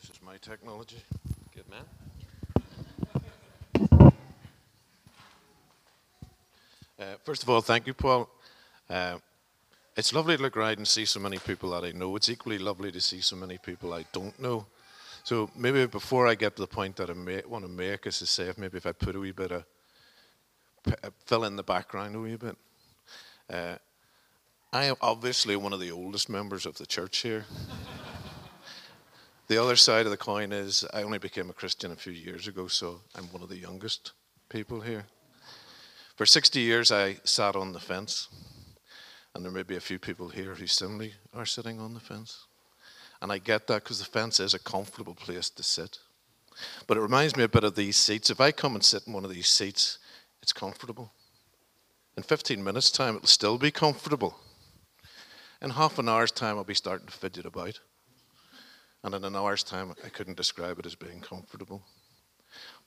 This 0.01 0.09
is 0.09 0.19
my 0.25 0.37
technology. 0.37 0.97
Good 1.53 1.65
man. 1.69 1.85
Uh, 6.99 7.15
first 7.23 7.43
of 7.43 7.49
all, 7.49 7.61
thank 7.61 7.85
you, 7.85 7.93
Paul. 7.93 8.29
Uh, 8.89 9.19
it's 9.95 10.11
lovely 10.11 10.37
to 10.37 10.41
look 10.41 10.57
around 10.57 10.77
and 10.77 10.87
see 10.87 11.05
so 11.05 11.19
many 11.19 11.37
people 11.37 11.69
that 11.71 11.83
I 11.83 11.91
know. 11.91 12.15
It's 12.15 12.29
equally 12.29 12.57
lovely 12.57 12.91
to 12.91 12.99
see 12.99 13.21
so 13.21 13.35
many 13.35 13.59
people 13.59 13.93
I 13.93 14.05
don't 14.11 14.37
know. 14.39 14.65
So 15.23 15.51
maybe 15.55 15.85
before 15.85 16.27
I 16.27 16.33
get 16.33 16.55
to 16.55 16.63
the 16.63 16.67
point 16.67 16.95
that 16.95 17.11
I 17.11 17.13
may, 17.13 17.43
want 17.47 17.63
to 17.63 17.69
make, 17.69 18.07
is 18.07 18.19
to 18.19 18.25
say 18.25 18.45
if 18.45 18.57
maybe 18.57 18.77
if 18.77 18.87
I 18.87 18.91
put 18.91 19.15
a 19.15 19.19
wee 19.19 19.31
bit 19.31 19.51
of 19.51 19.65
uh, 20.87 21.09
fill 21.25 21.43
in 21.43 21.57
the 21.57 21.63
background 21.63 22.15
a 22.15 22.19
wee 22.19 22.37
bit. 22.37 22.57
Uh, 23.49 23.75
I 24.73 24.85
am 24.85 24.95
obviously 25.01 25.55
one 25.55 25.71
of 25.71 25.79
the 25.79 25.91
oldest 25.91 26.29
members 26.29 26.65
of 26.65 26.79
the 26.79 26.87
church 26.87 27.19
here. 27.19 27.45
the 29.47 29.61
other 29.61 29.75
side 29.75 30.07
of 30.07 30.11
the 30.11 30.17
coin 30.17 30.51
is 30.51 30.83
I 30.91 31.03
only 31.03 31.19
became 31.19 31.51
a 31.51 31.53
Christian 31.53 31.91
a 31.91 31.95
few 31.95 32.11
years 32.11 32.47
ago, 32.47 32.65
so 32.65 33.01
I'm 33.13 33.25
one 33.25 33.43
of 33.43 33.49
the 33.49 33.55
youngest 33.55 34.13
people 34.49 34.81
here. 34.81 35.05
For 36.15 36.25
60 36.25 36.59
years, 36.59 36.91
I 36.91 37.17
sat 37.23 37.55
on 37.55 37.73
the 37.73 37.79
fence, 37.79 38.29
and 39.35 39.45
there 39.45 39.51
may 39.51 39.61
be 39.61 39.75
a 39.75 39.79
few 39.79 39.99
people 39.99 40.29
here 40.29 40.55
who 40.55 40.65
similarly 40.65 41.13
are 41.35 41.45
sitting 41.45 41.79
on 41.79 41.93
the 41.93 41.99
fence. 41.99 42.47
And 43.21 43.31
I 43.31 43.37
get 43.37 43.67
that 43.67 43.83
because 43.83 43.99
the 43.99 44.05
fence 44.05 44.39
is 44.39 44.55
a 44.55 44.59
comfortable 44.59 45.13
place 45.13 45.51
to 45.51 45.61
sit. 45.61 45.99
But 46.87 46.97
it 46.97 47.01
reminds 47.01 47.37
me 47.37 47.43
a 47.43 47.47
bit 47.47 47.63
of 47.63 47.75
these 47.75 47.97
seats. 47.97 48.31
If 48.31 48.41
I 48.41 48.51
come 48.51 48.73
and 48.73 48.83
sit 48.83 49.05
in 49.05 49.13
one 49.13 49.23
of 49.23 49.31
these 49.31 49.49
seats, 49.49 49.99
it's 50.41 50.51
comfortable. 50.51 51.11
In 52.17 52.23
15 52.23 52.63
minutes' 52.63 52.89
time, 52.89 53.15
it'll 53.15 53.27
still 53.27 53.59
be 53.59 53.69
comfortable. 53.69 54.39
In 55.63 55.69
half 55.69 55.97
an 55.97 56.09
hour's 56.09 56.31
time, 56.31 56.57
I'll 56.57 56.65
be 56.65 56.73
starting 56.73 57.07
to 57.07 57.13
fidget 57.13 57.45
about. 57.45 57.79
And 59.01 59.15
in 59.15 59.23
an 59.23 59.33
hour's 59.33 59.63
time, 59.63 59.93
I 60.03 60.09
couldn't 60.09 60.35
describe 60.35 60.77
it 60.77 60.85
as 60.85 60.93
being 60.93 61.21
comfortable. 61.21 61.81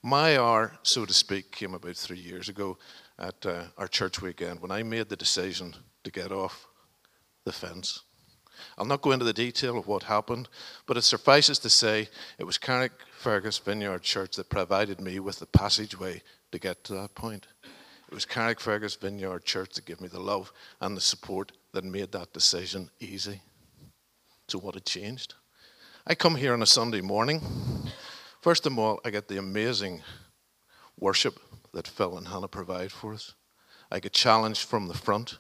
My 0.02 0.38
hour, 0.38 0.76
so 0.82 1.06
to 1.06 1.14
speak, 1.14 1.50
came 1.52 1.72
about 1.72 1.96
three 1.96 2.18
years 2.18 2.50
ago 2.50 2.76
at 3.18 3.46
uh, 3.46 3.64
our 3.78 3.88
church 3.88 4.20
weekend 4.20 4.60
when 4.60 4.70
I 4.70 4.82
made 4.82 5.08
the 5.08 5.16
decision 5.16 5.74
to 6.04 6.10
get 6.10 6.30
off 6.30 6.66
the 7.46 7.52
fence. 7.52 8.02
I'll 8.76 8.84
not 8.84 9.00
go 9.00 9.12
into 9.12 9.24
the 9.24 9.32
detail 9.32 9.78
of 9.78 9.86
what 9.86 10.02
happened, 10.02 10.50
but 10.84 10.98
it 10.98 11.02
suffices 11.02 11.58
to 11.60 11.70
say 11.70 12.08
it 12.38 12.44
was 12.44 12.58
Carrickfergus 12.58 13.58
Vineyard 13.64 14.02
Church 14.02 14.36
that 14.36 14.50
provided 14.50 15.00
me 15.00 15.18
with 15.18 15.38
the 15.38 15.46
passageway 15.46 16.22
to 16.52 16.58
get 16.58 16.84
to 16.84 16.94
that 16.94 17.14
point. 17.14 17.46
It 18.08 18.14
was 18.14 18.26
Carrickfergus 18.26 19.00
Vineyard 19.00 19.44
Church 19.44 19.74
that 19.74 19.86
gave 19.86 20.00
me 20.00 20.08
the 20.08 20.20
love 20.20 20.52
and 20.80 20.96
the 20.96 21.00
support 21.00 21.52
that 21.76 21.84
made 21.84 22.10
that 22.10 22.32
decision 22.32 22.88
easy. 23.00 23.42
So, 24.48 24.58
what 24.58 24.72
had 24.72 24.86
changed? 24.86 25.34
I 26.06 26.14
come 26.14 26.34
here 26.34 26.54
on 26.54 26.62
a 26.62 26.66
Sunday 26.66 27.02
morning. 27.02 27.42
First 28.40 28.64
of 28.64 28.78
all, 28.78 28.98
I 29.04 29.10
get 29.10 29.28
the 29.28 29.36
amazing 29.36 30.02
worship 30.98 31.38
that 31.74 31.86
Phil 31.86 32.16
and 32.16 32.28
Hannah 32.28 32.48
provide 32.48 32.92
for 32.92 33.12
us. 33.12 33.34
I 33.92 34.00
get 34.00 34.14
challenged 34.14 34.66
from 34.66 34.88
the 34.88 34.94
front 34.94 35.36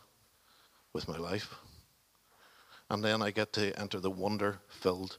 with 0.92 1.08
my 1.08 1.16
life. 1.16 1.54
And 2.90 3.02
then 3.02 3.22
I 3.22 3.30
get 3.30 3.54
to 3.54 3.74
enter 3.80 3.98
the 3.98 4.10
wonder 4.10 4.58
filled 4.68 5.16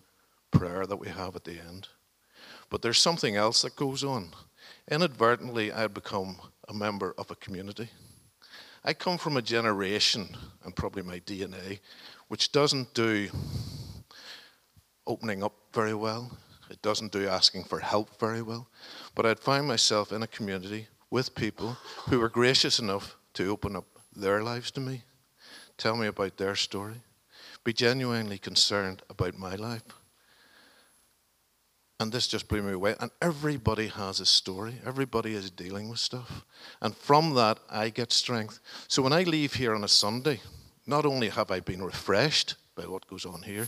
prayer 0.52 0.86
that 0.86 1.00
we 1.00 1.08
have 1.08 1.36
at 1.36 1.46
the 1.46 1.60
end. 1.60 1.88
But 2.70 2.84
there's 2.84 3.02
something 3.02 3.36
else 3.36 3.64
that 3.64 3.76
goes 3.76 4.04
on. 4.04 4.36
Inadvertently, 4.92 5.72
I 5.72 5.88
become 5.88 6.38
a 6.68 6.76
member 6.76 7.16
of 7.18 7.32
a 7.32 7.36
community. 7.36 7.90
I 8.88 8.94
come 8.94 9.18
from 9.18 9.36
a 9.36 9.42
generation, 9.42 10.30
and 10.64 10.74
probably 10.74 11.04
my 11.04 11.20
DNA, 11.20 11.82
which 12.30 12.54
doesn't 12.54 12.94
do 12.94 13.28
opening 15.06 15.44
up 15.44 15.52
very 15.74 15.94
well. 15.94 16.32
It 16.70 16.82
doesn't 16.82 17.12
do 17.12 17.28
asking 17.28 17.66
for 17.66 17.80
help 17.80 18.18
very 18.18 18.42
well. 18.42 18.70
But 19.14 19.26
I'd 19.26 19.42
find 19.42 19.68
myself 19.68 20.14
in 20.14 20.24
a 20.24 20.28
community 20.28 20.88
with 21.10 21.36
people 21.36 21.76
who 22.08 22.22
were 22.22 22.30
gracious 22.30 22.80
enough 22.80 23.18
to 23.34 23.52
open 23.52 23.76
up 23.76 23.88
their 24.16 24.42
lives 24.42 24.72
to 24.72 24.80
me, 24.80 25.04
tell 25.78 25.98
me 25.98 26.08
about 26.08 26.38
their 26.38 26.56
story, 26.56 27.02
be 27.66 27.74
genuinely 27.74 28.38
concerned 28.38 29.02
about 29.10 29.38
my 29.38 29.56
life. 29.56 29.84
And 32.00 32.12
this 32.12 32.28
just 32.28 32.48
blew 32.48 32.62
me 32.62 32.74
away. 32.74 32.96
And 33.00 33.10
everybody 33.22 33.88
has 33.88 34.20
a 34.20 34.26
story. 34.26 34.76
Everybody 34.86 35.34
is 35.34 35.50
dealing 35.50 35.90
with 35.90 36.00
stuff. 36.00 36.46
And 36.82 36.96
from 36.96 37.34
that, 37.34 37.60
I 37.70 37.90
get 37.90 38.14
strength. 38.14 38.60
So 38.88 39.02
when 39.02 39.14
I 39.14 39.24
leave 39.24 39.56
here 39.56 39.74
on 39.74 39.84
a 39.84 39.88
Sunday, 39.88 40.40
not 40.86 41.06
only 41.06 41.30
have 41.30 41.50
I 41.50 41.60
been 41.60 41.82
refreshed 41.82 42.56
by 42.76 42.84
what 42.84 43.08
goes 43.08 43.26
on 43.26 43.42
here, 43.42 43.68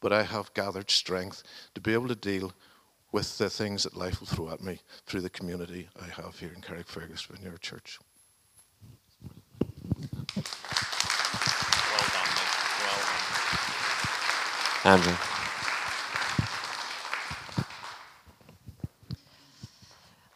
but 0.00 0.12
I 0.12 0.22
have 0.22 0.54
gathered 0.54 0.90
strength 0.90 1.42
to 1.74 1.80
be 1.80 1.92
able 1.92 2.08
to 2.08 2.14
deal 2.14 2.52
with 3.12 3.38
the 3.38 3.50
things 3.50 3.82
that 3.82 3.96
life 3.96 4.20
will 4.20 4.26
throw 4.26 4.50
at 4.50 4.62
me 4.62 4.78
through 5.06 5.22
the 5.22 5.30
community 5.30 5.88
I 6.00 6.06
have 6.22 6.38
here 6.38 6.52
in 6.54 6.60
Carrickfergus 6.60 7.26
Vineyard 7.26 7.60
Church. 7.62 7.98
Well 10.36 10.44
done, 12.12 12.30
mate. 12.36 12.52
Well 12.82 13.00
done. 14.84 15.00
Andrew. 15.00 15.35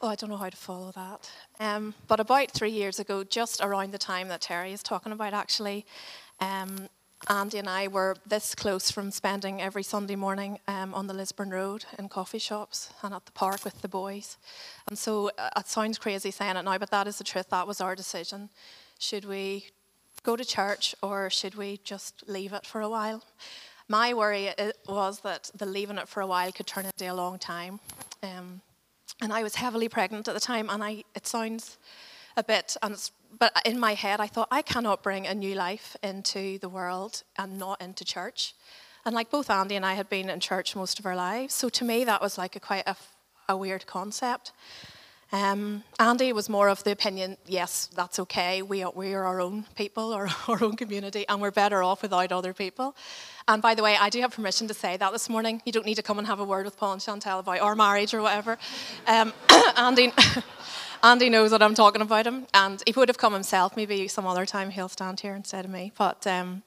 Oh, 0.03 0.09
I 0.09 0.15
don't 0.15 0.31
know 0.31 0.39
how 0.39 0.49
to 0.49 0.57
follow 0.57 0.93
that. 0.93 1.31
Um, 1.59 1.93
but 2.09 2.21
about 2.21 2.51
three 2.51 2.71
years 2.71 2.99
ago, 2.99 3.23
just 3.23 3.61
around 3.61 3.93
the 3.93 3.99
time 3.99 4.29
that 4.29 4.41
Terry 4.41 4.73
is 4.73 4.83
talking 4.83 5.13
about, 5.13 5.35
actually, 5.35 5.85
um, 6.41 6.89
Andy 7.29 7.59
and 7.59 7.69
I 7.69 7.87
were 7.87 8.17
this 8.27 8.55
close 8.55 8.91
from 8.91 9.11
spending 9.11 9.61
every 9.61 9.83
Sunday 9.83 10.17
morning 10.17 10.59
um, 10.67 10.95
on 10.95 11.07
the 11.07 11.13
Lisburn 11.13 11.51
Road 11.51 11.85
in 11.99 12.09
coffee 12.09 12.39
shops 12.39 12.95
and 13.03 13.13
at 13.13 13.27
the 13.27 13.33
park 13.33 13.63
with 13.63 13.83
the 13.83 13.89
boys. 13.89 14.39
And 14.89 14.99
so 14.99 15.31
uh, 15.37 15.51
it 15.59 15.69
sounds 15.69 15.99
crazy 15.99 16.31
saying 16.31 16.57
it 16.57 16.63
now, 16.63 16.79
but 16.79 16.91
that 16.93 17.07
is 17.07 17.19
the 17.19 17.25
truth. 17.25 17.51
That 17.51 17.67
was 17.67 17.83
our 17.83 17.95
decision. 17.95 18.49
Should 18.99 19.27
we 19.27 19.67
go 20.23 20.35
to 20.35 20.47
church 20.47 20.95
or 21.03 21.29
should 21.29 21.57
we 21.57 21.79
just 21.85 22.27
leave 22.27 22.55
it 22.55 22.65
for 22.65 22.81
a 22.81 22.89
while? 22.89 23.23
My 23.87 24.15
worry 24.15 24.49
uh, 24.49 24.73
was 24.89 25.21
that 25.21 25.51
the 25.55 25.67
leaving 25.67 25.99
it 25.99 26.09
for 26.09 26.23
a 26.23 26.27
while 26.27 26.53
could 26.53 26.67
turn 26.67 26.87
into 26.87 27.07
a 27.07 27.13
long 27.13 27.39
time. 27.39 27.81
Um, 28.23 28.63
and 29.21 29.33
I 29.33 29.43
was 29.43 29.57
heavily 29.57 29.89
pregnant 29.89 30.29
at 30.29 30.35
the 30.35 30.41
time, 30.41 30.69
and 30.71 30.83
I, 30.83 31.05
it 31.15 31.27
sounds 31.27 31.79
a 32.37 32.45
bit, 32.45 32.77
and 32.83 33.11
but 33.39 33.53
in 33.65 33.79
my 33.79 33.95
head, 33.95 34.21
I 34.21 34.27
thought, 34.27 34.49
I 34.51 34.63
cannot 34.63 35.03
bring 35.03 35.27
a 35.27 35.35
new 35.35 35.55
life 35.55 35.97
into 36.03 36.59
the 36.59 36.69
world 36.69 37.23
and 37.39 37.59
not 37.59 37.81
into 37.81 38.05
church. 38.05 38.55
And 39.05 39.15
like 39.15 39.31
both 39.31 39.49
Andy 39.49 39.77
and 39.77 39.87
I 39.87 39.95
had 39.95 40.09
been 40.09 40.29
in 40.29 40.41
church 40.41 40.75
most 40.75 40.99
of 40.99 41.07
our 41.07 41.17
lives, 41.17 41.55
so 41.55 41.69
to 41.69 41.85
me 41.85 42.05
that 42.05 42.21
was 42.21 42.37
like 42.37 42.57
a 42.57 42.61
quite 42.61 42.87
a, 42.87 42.97
a 43.49 43.57
weird 43.57 43.87
concept. 43.87 44.53
Um, 45.33 45.85
Andy 46.01 46.33
was 46.33 46.49
more 46.49 46.69
of 46.69 46.83
the 46.83 46.91
opinion, 46.91 47.37
yes, 47.47 47.89
that's 47.95 48.19
okay. 48.19 48.63
We 48.63 48.83
are, 48.83 48.93
we 48.95 49.15
are 49.15 49.25
our 49.25 49.41
own 49.41 49.65
people, 49.77 50.13
or 50.15 50.29
our 50.49 50.65
own 50.65 50.77
community, 50.77 51.25
and 51.29 51.41
we're 51.41 51.53
better 51.53 51.83
off 51.83 52.03
without 52.03 52.33
other 52.33 52.53
people. 52.53 52.97
And 53.47 53.63
by 53.63 53.75
the 53.75 53.83
way, 53.83 53.97
I 54.01 54.11
do 54.11 54.21
have 54.21 54.33
permission 54.33 54.69
to 54.69 54.75
say 54.75 54.97
that 54.97 55.13
this 55.13 55.29
morning. 55.29 55.63
You 55.65 55.73
don't 55.73 55.87
need 55.87 55.97
to 55.97 56.03
come 56.03 56.19
and 56.19 56.27
have 56.27 56.41
a 56.41 56.45
word 56.45 56.65
with 56.65 56.77
Paul 56.77 56.95
and 56.95 57.01
Chantel 57.01 57.41
about 57.41 57.61
our 57.61 57.75
marriage 57.75 58.13
or 58.13 58.23
whatever. 58.23 58.59
Um, 59.07 59.33
Andy, 59.77 60.13
Andy 61.03 61.31
knows 61.31 61.53
what 61.53 61.63
I'm 61.63 61.75
talking 61.75 62.03
about 62.03 62.27
him, 62.27 62.47
and 62.53 62.83
he 62.87 62.93
would 62.97 63.09
have 63.09 63.19
come 63.19 63.33
himself. 63.33 63.77
Maybe 63.77 64.09
some 64.09 64.27
other 64.27 64.47
time 64.47 64.71
he'll 64.71 64.89
stand 64.89 65.21
here 65.21 65.35
instead 65.35 65.65
of 65.65 65.71
me. 65.71 65.93
But 65.97 66.27
um, 66.27 66.63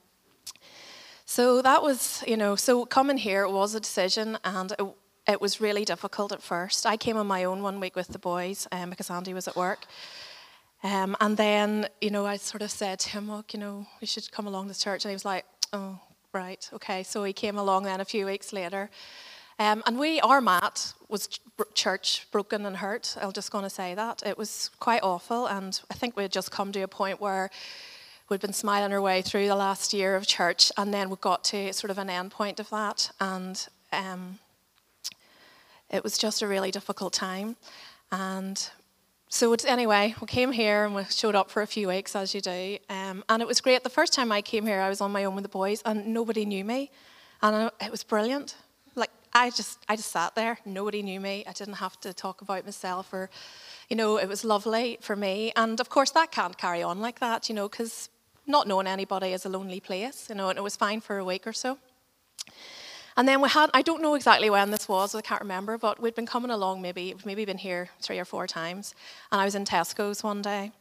so 1.25 1.61
that 1.61 1.81
was, 1.83 2.23
you 2.27 2.37
know, 2.37 2.55
so 2.55 2.85
coming 2.85 3.17
here 3.17 3.47
was 3.47 3.75
a 3.75 3.79
decision, 3.79 4.37
and 4.43 4.71
it, 4.73 4.85
it 5.27 5.39
was 5.39 5.61
really 5.61 5.85
difficult 5.85 6.31
at 6.31 6.41
first. 6.41 6.85
I 6.85 6.97
came 6.97 7.17
on 7.17 7.27
my 7.27 7.43
own 7.43 7.61
one 7.63 7.79
week 7.79 7.95
with 7.95 8.09
the 8.09 8.19
boys 8.19 8.67
um, 8.71 8.89
because 8.89 9.09
Andy 9.09 9.33
was 9.33 9.47
at 9.47 9.55
work. 9.55 9.85
Um, 10.83 11.15
and 11.21 11.37
then, 11.37 11.87
you 12.01 12.11
know, 12.11 12.25
I 12.25 12.37
sort 12.37 12.61
of 12.61 12.69
said 12.69 12.99
to 12.99 13.09
him, 13.09 13.31
look, 13.31 13.53
you 13.53 13.59
know, 13.59 13.87
we 14.01 14.07
should 14.07 14.29
come 14.31 14.47
along 14.47 14.67
to 14.67 14.77
church. 14.77 15.05
And 15.05 15.11
he 15.11 15.15
was 15.15 15.23
like, 15.23 15.45
oh, 15.71 15.97
right, 16.33 16.69
okay. 16.73 17.03
So 17.03 17.23
he 17.23 17.31
came 17.31 17.57
along 17.57 17.83
then 17.83 18.01
a 18.01 18.05
few 18.05 18.25
weeks 18.25 18.51
later. 18.51 18.89
Um, 19.59 19.81
and 19.85 19.97
we, 19.97 20.19
our 20.19 20.41
mat 20.41 20.93
was 21.07 21.29
church 21.73 22.27
broken 22.31 22.65
and 22.65 22.77
hurt. 22.77 23.15
I'm 23.21 23.31
just 23.31 23.51
going 23.51 23.63
to 23.63 23.69
say 23.69 23.95
that. 23.95 24.23
It 24.25 24.37
was 24.37 24.71
quite 24.79 25.03
awful. 25.03 25.45
And 25.45 25.79
I 25.89 25.93
think 25.93 26.17
we 26.17 26.23
had 26.23 26.33
just 26.33 26.51
come 26.51 26.73
to 26.73 26.81
a 26.81 26.87
point 26.87 27.21
where 27.21 27.49
we'd 28.29 28.41
been 28.41 28.53
smiling 28.53 28.91
our 28.91 29.01
way 29.01 29.21
through 29.21 29.47
the 29.47 29.55
last 29.55 29.93
year 29.93 30.15
of 30.15 30.25
church, 30.25 30.71
and 30.77 30.93
then 30.93 31.09
we 31.09 31.15
got 31.17 31.43
to 31.45 31.71
sort 31.73 31.91
of 31.91 31.97
an 31.97 32.09
end 32.09 32.31
point 32.31 32.59
of 32.59 32.69
that, 32.71 33.11
and 33.19 33.67
um, 33.91 34.39
it 35.93 36.03
was 36.03 36.17
just 36.17 36.41
a 36.41 36.47
really 36.47 36.71
difficult 36.71 37.13
time. 37.13 37.55
And 38.11 38.69
so 39.29 39.55
anyway, 39.65 40.15
we 40.19 40.27
came 40.27 40.51
here 40.51 40.85
and 40.85 40.93
we 40.93 41.03
showed 41.05 41.35
up 41.35 41.49
for 41.49 41.61
a 41.61 41.67
few 41.67 41.87
weeks, 41.87 42.15
as 42.15 42.35
you 42.35 42.41
do, 42.41 42.77
um, 42.89 43.23
and 43.29 43.41
it 43.41 43.47
was 43.47 43.61
great. 43.61 43.83
The 43.83 43.89
first 43.89 44.11
time 44.11 44.31
I 44.31 44.41
came 44.41 44.65
here, 44.65 44.81
I 44.81 44.89
was 44.89 45.01
on 45.01 45.11
my 45.11 45.23
own 45.23 45.35
with 45.35 45.43
the 45.43 45.49
boys, 45.49 45.81
and 45.85 46.07
nobody 46.07 46.45
knew 46.45 46.65
me, 46.65 46.91
and 47.41 47.71
it 47.79 47.91
was 47.91 48.03
brilliant. 48.03 48.55
Like 48.95 49.11
I 49.33 49.49
just, 49.49 49.79
I 49.87 49.95
just 49.95 50.11
sat 50.11 50.35
there. 50.35 50.59
Nobody 50.65 51.01
knew 51.01 51.19
me. 51.19 51.43
I 51.47 51.53
didn't 51.53 51.75
have 51.75 51.99
to 52.01 52.13
talk 52.13 52.41
about 52.41 52.65
myself, 52.65 53.13
or, 53.13 53.29
you 53.89 53.95
know, 53.95 54.17
it 54.17 54.27
was 54.27 54.43
lovely 54.43 54.97
for 55.01 55.15
me. 55.15 55.51
And 55.55 55.79
of 55.79 55.89
course, 55.89 56.11
that 56.11 56.31
can't 56.31 56.57
carry 56.57 56.83
on 56.83 56.99
like 56.99 57.19
that, 57.19 57.49
you 57.49 57.55
know, 57.55 57.69
because 57.69 58.09
not 58.45 58.67
knowing 58.67 58.87
anybody 58.87 59.29
is 59.33 59.45
a 59.45 59.49
lonely 59.49 59.79
place, 59.79 60.27
you 60.29 60.35
know, 60.35 60.49
and 60.49 60.59
it 60.59 60.63
was 60.63 60.75
fine 60.75 61.01
for 61.01 61.17
a 61.17 61.25
week 61.25 61.47
or 61.47 61.53
so. 61.53 61.77
And 63.15 63.27
then 63.27 63.41
we 63.41 63.49
had, 63.49 63.69
I 63.73 63.81
don't 63.81 64.01
know 64.01 64.15
exactly 64.15 64.49
when 64.49 64.71
this 64.71 64.87
was, 64.87 65.13
I 65.13 65.21
can't 65.21 65.41
remember, 65.41 65.77
but 65.77 66.01
we'd 66.01 66.15
been 66.15 66.25
coming 66.25 66.51
along 66.51 66.81
maybe, 66.81 67.15
maybe 67.25 67.45
been 67.45 67.57
here 67.57 67.89
three 68.01 68.19
or 68.19 68.25
four 68.25 68.47
times. 68.47 68.95
And 69.31 69.39
I 69.39 69.45
was 69.45 69.55
in 69.55 69.65
Tesco's 69.65 70.23
one 70.23 70.41
day. 70.41 70.71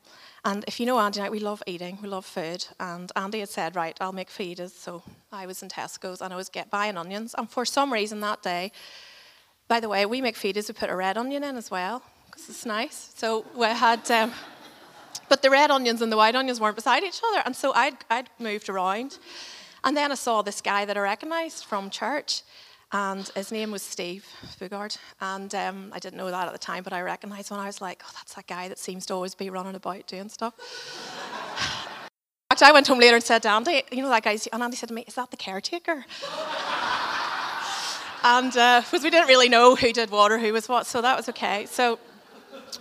And 0.45 0.65
if 0.67 0.81
you 0.81 0.87
know 0.87 0.99
Andy 0.99 1.21
and 1.21 1.27
I, 1.27 1.31
we 1.31 1.39
love 1.39 1.63
eating, 1.67 1.99
we 2.03 2.09
love 2.09 2.27
food. 2.27 2.67
And 2.81 3.13
Andy 3.15 3.41
had 3.41 3.49
said, 3.49 3.77
right, 3.77 3.97
I'll 4.01 4.13
make 4.13 4.31
feeders. 4.31 4.73
So 4.73 5.03
I 5.31 5.47
was 5.47 5.63
in 5.63 5.69
Tesco's 5.69 6.21
and 6.21 6.33
I 6.33 6.37
was 6.37 6.49
get 6.49 6.71
buying 6.71 6.97
onions. 6.97 7.35
And 7.39 7.49
for 7.49 7.65
some 7.65 7.93
reason 7.93 8.21
that 8.21 8.43
day, 8.43 8.73
by 9.69 9.79
the 9.79 9.89
way, 9.89 10.05
we 10.05 10.21
make 10.21 10.37
feeders, 10.37 10.69
we 10.69 10.75
put 10.75 10.91
a 10.91 10.97
red 10.97 11.17
onion 11.17 11.45
in 11.45 11.57
as 11.57 11.71
well, 11.71 12.03
because 12.27 12.49
it's 12.49 12.67
nice. 12.67 13.13
So 13.15 13.47
we 13.55 13.67
had, 13.67 14.11
um, 14.11 14.33
but 15.29 15.43
the 15.43 15.51
red 15.51 15.71
onions 15.71 16.03
and 16.03 16.11
the 16.11 16.17
white 16.17 16.35
onions 16.35 16.61
weren't 16.61 16.77
beside 16.77 17.05
each 17.05 17.21
other. 17.29 17.43
And 17.45 17.55
so 17.55 17.73
I'd, 17.73 17.97
I'd 18.11 18.29
moved 18.39 18.69
around. 18.69 19.19
And 19.85 19.97
then 19.97 20.13
I 20.13 20.15
saw 20.15 20.43
this 20.43 20.61
guy 20.61 20.85
that 20.85 20.97
I 20.97 21.01
recognised 21.01 21.65
from 21.65 21.91
church, 21.91 22.43
and 22.93 23.29
his 23.35 23.51
name 23.51 23.73
was 23.73 23.83
Steve 23.83 24.25
Fugard. 24.61 24.97
And 25.21 25.53
um, 25.55 25.91
I 25.93 25.99
didn't 25.99 26.19
know 26.19 26.31
that 26.31 26.47
at 26.47 26.53
the 26.53 26.59
time, 26.59 26.85
but 26.85 26.93
I 26.93 27.01
recognised 27.01 27.51
him, 27.51 27.57
and 27.57 27.65
I 27.65 27.67
was 27.67 27.81
like, 27.81 28.03
oh, 28.05 28.11
that's 28.15 28.35
that 28.35 28.47
guy 28.47 28.69
that 28.69 28.79
seems 28.79 29.07
to 29.07 29.15
always 29.15 29.35
be 29.35 29.51
running 29.51 29.75
about 29.75 30.07
doing 30.07 30.29
stuff. 30.29 30.55
Actually, 32.51 32.69
I 32.69 32.73
went 32.73 32.87
home 32.87 33.01
later 33.01 33.17
and 33.17 33.25
said 33.25 33.43
to 33.43 33.49
Andy, 33.49 33.83
you 33.91 34.03
know 34.03 34.11
that 34.11 34.23
guy, 34.23 34.39
and 34.53 34.63
Andy 34.63 34.77
said 34.77 34.91
to 34.91 34.95
me, 34.95 35.05
is 35.09 35.15
that 35.15 35.31
the 35.31 35.37
caretaker? 35.37 36.05
and 38.23 38.53
because 38.53 38.95
uh, 38.95 39.01
we 39.03 39.11
didn't 39.11 39.27
really 39.27 39.49
know 39.49 39.75
who 39.75 39.93
did 39.93 40.11
what 40.11 40.31
or 40.31 40.39
who 40.39 40.53
was 40.53 40.69
what, 40.69 40.87
so 40.87 41.01
that 41.01 41.17
was 41.17 41.29
okay. 41.31 41.67
So, 41.67 41.99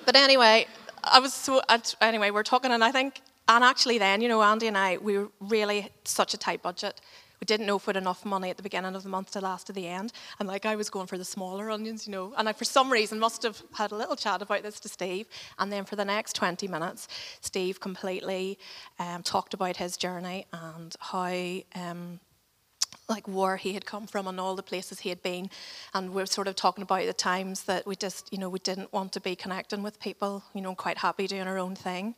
but 0.05 0.15
anyway, 0.15 0.67
I 1.03 1.19
was 1.19 1.33
so 1.33 1.61
anyway, 2.01 2.31
we're 2.31 2.43
talking, 2.43 2.71
and 2.71 2.83
I 2.83 2.91
think 2.91 3.21
and 3.51 3.65
actually, 3.65 3.97
then, 3.97 4.21
you 4.21 4.29
know, 4.29 4.41
Andy 4.41 4.67
and 4.67 4.77
I, 4.77 4.97
we 4.97 5.17
were 5.17 5.29
really 5.41 5.89
such 6.05 6.33
a 6.33 6.37
tight 6.37 6.61
budget. 6.61 7.01
We 7.41 7.45
didn't 7.45 7.65
know 7.65 7.75
if 7.75 7.85
we 7.85 7.89
had 7.89 7.97
enough 7.97 8.23
money 8.23 8.49
at 8.49 8.55
the 8.55 8.63
beginning 8.63 8.95
of 8.95 9.03
the 9.03 9.09
month 9.09 9.31
to 9.31 9.41
last 9.41 9.67
to 9.67 9.73
the 9.73 9.87
end. 9.87 10.13
And 10.39 10.47
like 10.47 10.65
I 10.65 10.77
was 10.77 10.89
going 10.89 11.07
for 11.07 11.17
the 11.17 11.25
smaller 11.25 11.69
onions, 11.69 12.07
you 12.07 12.13
know. 12.13 12.33
And 12.37 12.47
I, 12.47 12.53
for 12.53 12.63
some 12.63 12.89
reason, 12.89 13.19
must 13.19 13.43
have 13.43 13.61
had 13.73 13.91
a 13.91 13.95
little 13.95 14.15
chat 14.15 14.41
about 14.41 14.63
this 14.63 14.79
to 14.79 14.89
Steve. 14.89 15.27
And 15.59 15.69
then 15.69 15.83
for 15.83 15.97
the 15.97 16.05
next 16.05 16.33
20 16.37 16.69
minutes, 16.69 17.09
Steve 17.41 17.81
completely 17.81 18.57
um, 18.99 19.21
talked 19.21 19.53
about 19.53 19.75
his 19.75 19.97
journey 19.97 20.45
and 20.53 20.95
how. 20.99 21.59
Um, 21.75 22.21
like 23.11 23.27
where 23.27 23.57
he 23.57 23.73
had 23.73 23.85
come 23.85 24.07
from 24.07 24.27
and 24.27 24.39
all 24.39 24.55
the 24.55 24.63
places 24.63 25.01
he 25.01 25.09
had 25.09 25.21
been. 25.21 25.49
And 25.93 26.13
we 26.13 26.21
are 26.23 26.25
sort 26.25 26.47
of 26.47 26.55
talking 26.55 26.81
about 26.81 27.05
the 27.05 27.13
times 27.13 27.63
that 27.63 27.85
we 27.85 27.95
just 27.95 28.31
you 28.33 28.39
know 28.39 28.49
we 28.49 28.59
didn't 28.59 28.91
want 28.91 29.11
to 29.13 29.19
be 29.19 29.35
connecting 29.35 29.83
with 29.83 29.99
people 29.99 30.43
you 30.55 30.61
know 30.61 30.73
quite 30.73 30.97
happy 30.97 31.27
doing 31.27 31.47
our 31.47 31.59
own 31.59 31.75
thing. 31.75 32.15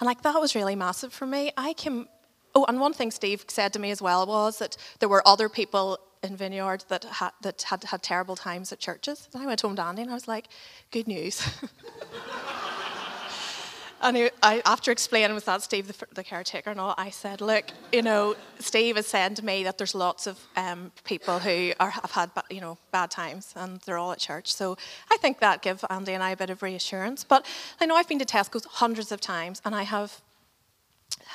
And 0.00 0.06
like 0.06 0.22
that 0.22 0.40
was 0.40 0.54
really 0.54 0.76
massive 0.76 1.12
for 1.12 1.26
me. 1.26 1.52
I 1.56 1.74
came 1.74 2.08
oh 2.54 2.64
and 2.68 2.80
one 2.80 2.94
thing 2.94 3.10
steve 3.10 3.44
said 3.48 3.72
to 3.74 3.78
me 3.78 3.90
as 3.90 4.00
well 4.00 4.26
was 4.26 4.58
that 4.58 4.76
there 5.00 5.08
were 5.08 5.22
other 5.28 5.48
people 5.48 5.98
in 6.22 6.36
vineyard 6.36 6.84
that 6.88 7.04
had 7.04 7.32
that 7.42 7.62
had 7.62 7.84
had 7.84 8.02
terrible 8.02 8.36
times 8.36 8.72
at 8.72 8.78
churches. 8.78 9.28
And 9.32 9.42
i 9.42 9.46
went 9.46 9.60
home 9.60 9.76
to 9.76 9.82
andy 9.82 10.02
and 10.02 10.10
i 10.10 10.14
was 10.14 10.26
like 10.26 10.46
good 10.90 11.06
news 11.06 11.36
And 14.06 14.30
I, 14.40 14.62
after 14.64 14.92
explaining 14.92 15.34
with 15.34 15.46
that, 15.46 15.62
Steve, 15.62 15.88
the, 15.88 16.06
the, 16.14 16.22
caretaker 16.22 16.70
and 16.70 16.78
all, 16.78 16.94
I 16.96 17.10
said, 17.10 17.40
look, 17.40 17.64
you 17.90 18.02
know, 18.02 18.36
Steve 18.60 18.96
is 18.96 19.08
saying 19.08 19.34
to 19.34 19.44
me 19.44 19.64
that 19.64 19.78
there's 19.78 19.96
lots 19.96 20.28
of 20.28 20.38
um, 20.56 20.92
people 21.02 21.40
who 21.40 21.72
are, 21.80 21.90
have 21.90 22.12
had, 22.12 22.30
you 22.48 22.60
know, 22.60 22.78
bad 22.92 23.10
times 23.10 23.52
and 23.56 23.80
they're 23.80 23.98
all 23.98 24.12
at 24.12 24.20
church. 24.20 24.54
So 24.54 24.76
I 25.10 25.16
think 25.16 25.40
that 25.40 25.60
gives 25.60 25.82
Andy 25.90 26.12
and 26.12 26.22
I 26.22 26.30
a 26.30 26.36
bit 26.36 26.50
of 26.50 26.62
reassurance. 26.62 27.24
But 27.24 27.44
I 27.80 27.86
know 27.86 27.96
I've 27.96 28.06
been 28.08 28.20
to 28.20 28.24
Tesco's 28.24 28.64
hundreds 28.66 29.10
of 29.10 29.20
times 29.20 29.60
and 29.64 29.74
I 29.74 29.82
have 29.82 30.20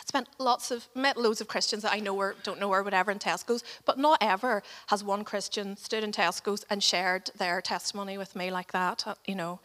spent 0.06 0.30
lots 0.40 0.72
of, 0.72 0.88
met 0.96 1.18
loads 1.18 1.42
of 1.42 1.50
Christians 1.50 1.84
that 1.84 1.92
I 1.92 2.00
know 2.00 2.16
or 2.16 2.36
don't 2.44 2.60
know 2.60 2.70
or 2.70 2.84
whatever 2.84 3.12
in 3.12 3.20
Tesco's, 3.20 3.66
but 3.86 4.00
not 4.00 4.18
ever 4.22 4.64
has 4.88 5.04
one 5.04 5.26
Christian 5.26 5.76
stood 5.76 6.06
in 6.06 6.14
Tesco's 6.14 6.66
and 6.70 6.82
shared 6.82 7.32
their 7.38 7.60
testimony 7.60 8.18
with 8.18 8.34
me 8.34 8.50
like 8.50 8.72
that, 8.72 9.06
uh, 9.06 9.16
you 9.26 9.36
know. 9.36 9.60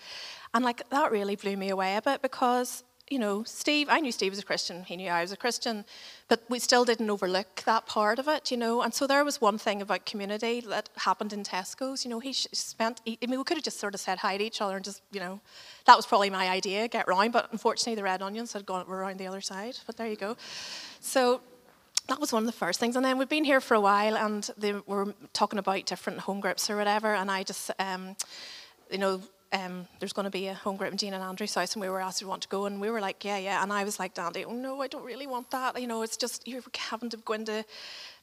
And 0.52 0.64
like 0.64 0.88
that 0.90 1.12
really 1.12 1.36
blew 1.36 1.56
me 1.56 1.68
away 1.68 1.96
a 1.96 2.02
bit 2.02 2.20
because 2.20 2.82
you 3.08 3.20
know, 3.20 3.44
Steve, 3.44 3.86
I 3.88 4.00
knew 4.00 4.10
Steve 4.10 4.32
was 4.32 4.40
a 4.40 4.44
Christian, 4.44 4.82
he 4.82 4.96
knew 4.96 5.08
I 5.08 5.22
was 5.22 5.30
a 5.30 5.36
Christian, 5.36 5.84
but 6.28 6.42
we 6.48 6.58
still 6.58 6.84
didn't 6.84 7.08
overlook 7.08 7.62
that 7.64 7.86
part 7.86 8.18
of 8.18 8.26
it, 8.26 8.50
you 8.50 8.56
know. 8.56 8.82
And 8.82 8.92
so 8.92 9.06
there 9.06 9.24
was 9.24 9.40
one 9.40 9.58
thing 9.58 9.80
about 9.80 10.06
community 10.06 10.60
that 10.62 10.88
happened 10.96 11.32
in 11.32 11.44
Tesco's, 11.44 12.04
you 12.04 12.10
know, 12.10 12.18
he 12.18 12.32
spent, 12.32 13.00
I 13.06 13.16
mean, 13.26 13.38
we 13.38 13.44
could 13.44 13.56
have 13.56 13.64
just 13.64 13.78
sort 13.78 13.94
of 13.94 14.00
said 14.00 14.18
hi 14.18 14.36
to 14.36 14.44
each 14.44 14.60
other 14.60 14.74
and 14.74 14.84
just, 14.84 15.02
you 15.12 15.20
know, 15.20 15.40
that 15.84 15.96
was 15.96 16.04
probably 16.04 16.30
my 16.30 16.48
idea, 16.48 16.88
get 16.88 17.06
round, 17.06 17.32
but 17.32 17.48
unfortunately 17.52 17.94
the 17.94 18.02
red 18.02 18.22
onions 18.22 18.52
had 18.52 18.66
gone 18.66 18.84
around 18.88 19.18
the 19.18 19.26
other 19.28 19.40
side, 19.40 19.78
but 19.86 19.96
there 19.96 20.08
you 20.08 20.16
go. 20.16 20.36
So 21.00 21.40
that 22.08 22.20
was 22.20 22.32
one 22.32 22.42
of 22.42 22.46
the 22.46 22.52
first 22.52 22.80
things. 22.80 22.96
And 22.96 23.04
then 23.04 23.18
we've 23.18 23.28
been 23.28 23.44
here 23.44 23.60
for 23.60 23.74
a 23.74 23.80
while 23.80 24.16
and 24.16 24.50
they 24.58 24.72
were 24.72 25.14
talking 25.32 25.60
about 25.60 25.86
different 25.86 26.20
home 26.20 26.40
groups 26.40 26.68
or 26.68 26.76
whatever, 26.76 27.14
and 27.14 27.30
I 27.30 27.44
just, 27.44 27.70
um, 27.78 28.16
you 28.90 28.98
know, 28.98 29.20
um, 29.52 29.86
there's 29.98 30.12
going 30.12 30.24
to 30.24 30.30
be 30.30 30.48
a 30.48 30.54
home 30.54 30.76
group 30.76 30.92
in 30.92 30.98
Jean 30.98 31.14
and 31.14 31.22
Andrew's 31.22 31.54
house, 31.54 31.74
and 31.74 31.80
we 31.80 31.88
were 31.88 32.00
asked 32.00 32.20
if 32.20 32.26
we 32.26 32.30
want 32.30 32.42
to 32.42 32.48
go, 32.48 32.66
and 32.66 32.80
we 32.80 32.90
were 32.90 33.00
like, 33.00 33.24
yeah, 33.24 33.38
yeah. 33.38 33.62
And 33.62 33.72
I 33.72 33.84
was 33.84 33.98
like, 33.98 34.14
Dandy, 34.14 34.44
oh 34.44 34.52
no, 34.52 34.82
I 34.82 34.88
don't 34.88 35.04
really 35.04 35.26
want 35.26 35.50
that. 35.50 35.80
You 35.80 35.86
know, 35.86 36.02
it's 36.02 36.16
just 36.16 36.46
you're 36.46 36.62
having 36.76 37.10
to 37.10 37.16
go 37.18 37.34
into 37.34 37.64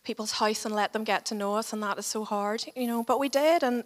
people's 0.03 0.33
house 0.33 0.65
and 0.65 0.75
let 0.75 0.91
them 0.93 1.03
get 1.03 1.25
to 1.27 1.35
know 1.35 1.55
us, 1.55 1.73
and 1.73 1.81
that 1.83 1.97
is 1.97 2.05
so 2.05 2.25
hard, 2.25 2.63
you 2.75 2.87
know. 2.87 3.03
But 3.03 3.19
we 3.19 3.29
did, 3.29 3.63
and 3.63 3.83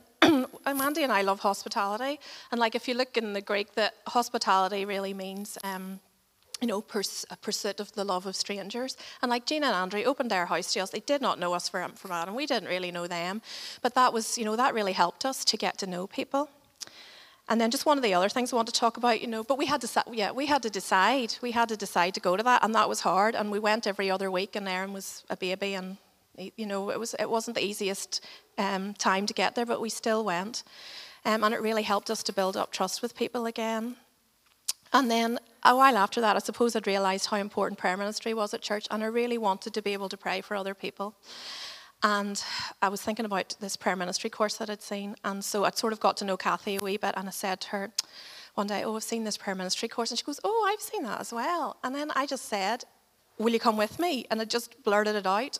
Andy 0.65 1.03
and 1.03 1.11
I 1.11 1.21
love 1.21 1.39
hospitality, 1.39 2.19
and 2.51 2.59
like 2.59 2.75
if 2.75 2.87
you 2.87 2.93
look 2.93 3.17
in 3.17 3.33
the 3.33 3.41
Greek, 3.41 3.75
that 3.75 3.95
hospitality 4.07 4.85
really 4.85 5.13
means. 5.13 5.57
Um, 5.63 5.99
you 6.61 6.67
know, 6.67 6.81
pers- 6.81 7.25
a 7.29 7.37
pursuit 7.37 7.79
of 7.79 7.91
the 7.93 8.03
love 8.03 8.25
of 8.25 8.35
strangers. 8.35 8.97
And 9.21 9.29
like 9.29 9.45
Jean 9.45 9.63
and 9.63 9.75
Andrew 9.75 10.03
opened 10.03 10.31
their 10.31 10.47
house 10.47 10.73
to 10.73 10.79
us, 10.79 10.89
they 10.89 11.01
did 11.01 11.21
not 11.21 11.39
know 11.39 11.53
us 11.53 11.69
from, 11.69 11.91
from 11.93 12.11
Adam. 12.11 12.33
We 12.33 12.47
didn't 12.47 12.67
really 12.67 12.91
know 12.91 13.05
them. 13.05 13.43
But 13.83 13.93
that 13.93 14.11
was, 14.11 14.39
you 14.39 14.45
know, 14.45 14.55
that 14.55 14.73
really 14.73 14.93
helped 14.93 15.23
us 15.23 15.45
to 15.45 15.57
get 15.57 15.77
to 15.77 15.87
know 15.87 16.07
people. 16.07 16.49
And 17.49 17.61
then 17.61 17.71
just 17.71 17.85
one 17.85 17.97
of 17.97 18.03
the 18.03 18.13
other 18.13 18.27
things 18.27 18.51
I 18.51 18.57
want 18.57 18.67
to 18.67 18.73
talk 18.73 18.97
about, 18.97 19.21
you 19.21 19.27
know, 19.27 19.43
but 19.43 19.57
we 19.57 19.67
had 19.67 19.79
to, 19.81 20.03
yeah, 20.11 20.31
we 20.31 20.47
had 20.47 20.61
to 20.63 20.69
decide. 20.69 21.35
We 21.41 21.51
had 21.51 21.69
to 21.69 21.77
decide 21.77 22.13
to 22.15 22.19
go 22.19 22.35
to 22.35 22.43
that, 22.43 22.63
and 22.63 22.75
that 22.75 22.89
was 22.89 23.01
hard. 23.01 23.35
And 23.35 23.51
we 23.51 23.59
went 23.59 23.87
every 23.87 24.11
other 24.11 24.29
week, 24.29 24.55
and 24.55 24.67
Aaron 24.67 24.91
was 24.91 25.23
a 25.29 25.37
baby, 25.37 25.73
and 25.73 25.97
you 26.37 26.65
know, 26.65 26.89
it 26.89 26.99
was 26.99 27.15
it 27.19 27.29
wasn't 27.29 27.55
the 27.55 27.65
easiest 27.65 28.23
um, 28.57 28.93
time 28.93 29.25
to 29.25 29.33
get 29.33 29.55
there, 29.55 29.65
but 29.65 29.81
we 29.81 29.89
still 29.89 30.23
went, 30.25 30.63
um, 31.25 31.43
and 31.43 31.53
it 31.53 31.61
really 31.61 31.83
helped 31.83 32.09
us 32.09 32.21
to 32.23 32.33
build 32.33 32.57
up 32.57 32.71
trust 32.71 33.01
with 33.01 33.15
people 33.15 33.45
again. 33.45 33.95
And 34.93 35.11
then 35.11 35.39
a 35.63 35.75
while 35.75 35.97
after 35.97 36.21
that, 36.21 36.35
I 36.35 36.39
suppose 36.39 36.75
I'd 36.75 36.87
realised 36.87 37.27
how 37.27 37.37
important 37.37 37.79
prayer 37.79 37.97
ministry 37.97 38.33
was 38.33 38.53
at 38.53 38.61
church, 38.61 38.87
and 38.91 39.03
I 39.03 39.07
really 39.07 39.37
wanted 39.37 39.73
to 39.73 39.81
be 39.81 39.93
able 39.93 40.09
to 40.09 40.17
pray 40.17 40.41
for 40.41 40.55
other 40.55 40.73
people. 40.73 41.15
And 42.03 42.41
I 42.81 42.89
was 42.89 43.01
thinking 43.01 43.25
about 43.25 43.55
this 43.59 43.75
prayer 43.75 43.95
ministry 43.95 44.29
course 44.29 44.57
that 44.57 44.69
I'd 44.69 44.81
seen. 44.81 45.15
And 45.23 45.43
so 45.43 45.65
I'd 45.65 45.77
sort 45.77 45.93
of 45.93 45.99
got 45.99 46.17
to 46.17 46.25
know 46.25 46.37
Kathy 46.37 46.77
a 46.77 46.79
wee 46.79 46.97
bit. 46.97 47.13
And 47.17 47.27
I 47.27 47.31
said 47.31 47.59
to 47.61 47.69
her 47.69 47.91
one 48.55 48.67
day, 48.67 48.83
Oh, 48.83 48.95
I've 48.95 49.03
seen 49.03 49.23
this 49.23 49.37
prayer 49.37 49.55
ministry 49.55 49.87
course. 49.87 50.11
And 50.11 50.19
she 50.19 50.25
goes, 50.25 50.39
Oh, 50.43 50.69
I've 50.71 50.81
seen 50.81 51.03
that 51.03 51.19
as 51.19 51.33
well. 51.33 51.77
And 51.83 51.95
then 51.95 52.11
I 52.15 52.25
just 52.25 52.45
said, 52.45 52.83
Will 53.39 53.51
you 53.51 53.59
come 53.59 53.77
with 53.77 53.99
me? 53.99 54.25
And 54.29 54.41
I 54.41 54.45
just 54.45 54.83
blurted 54.83 55.15
it 55.15 55.27
out. 55.27 55.59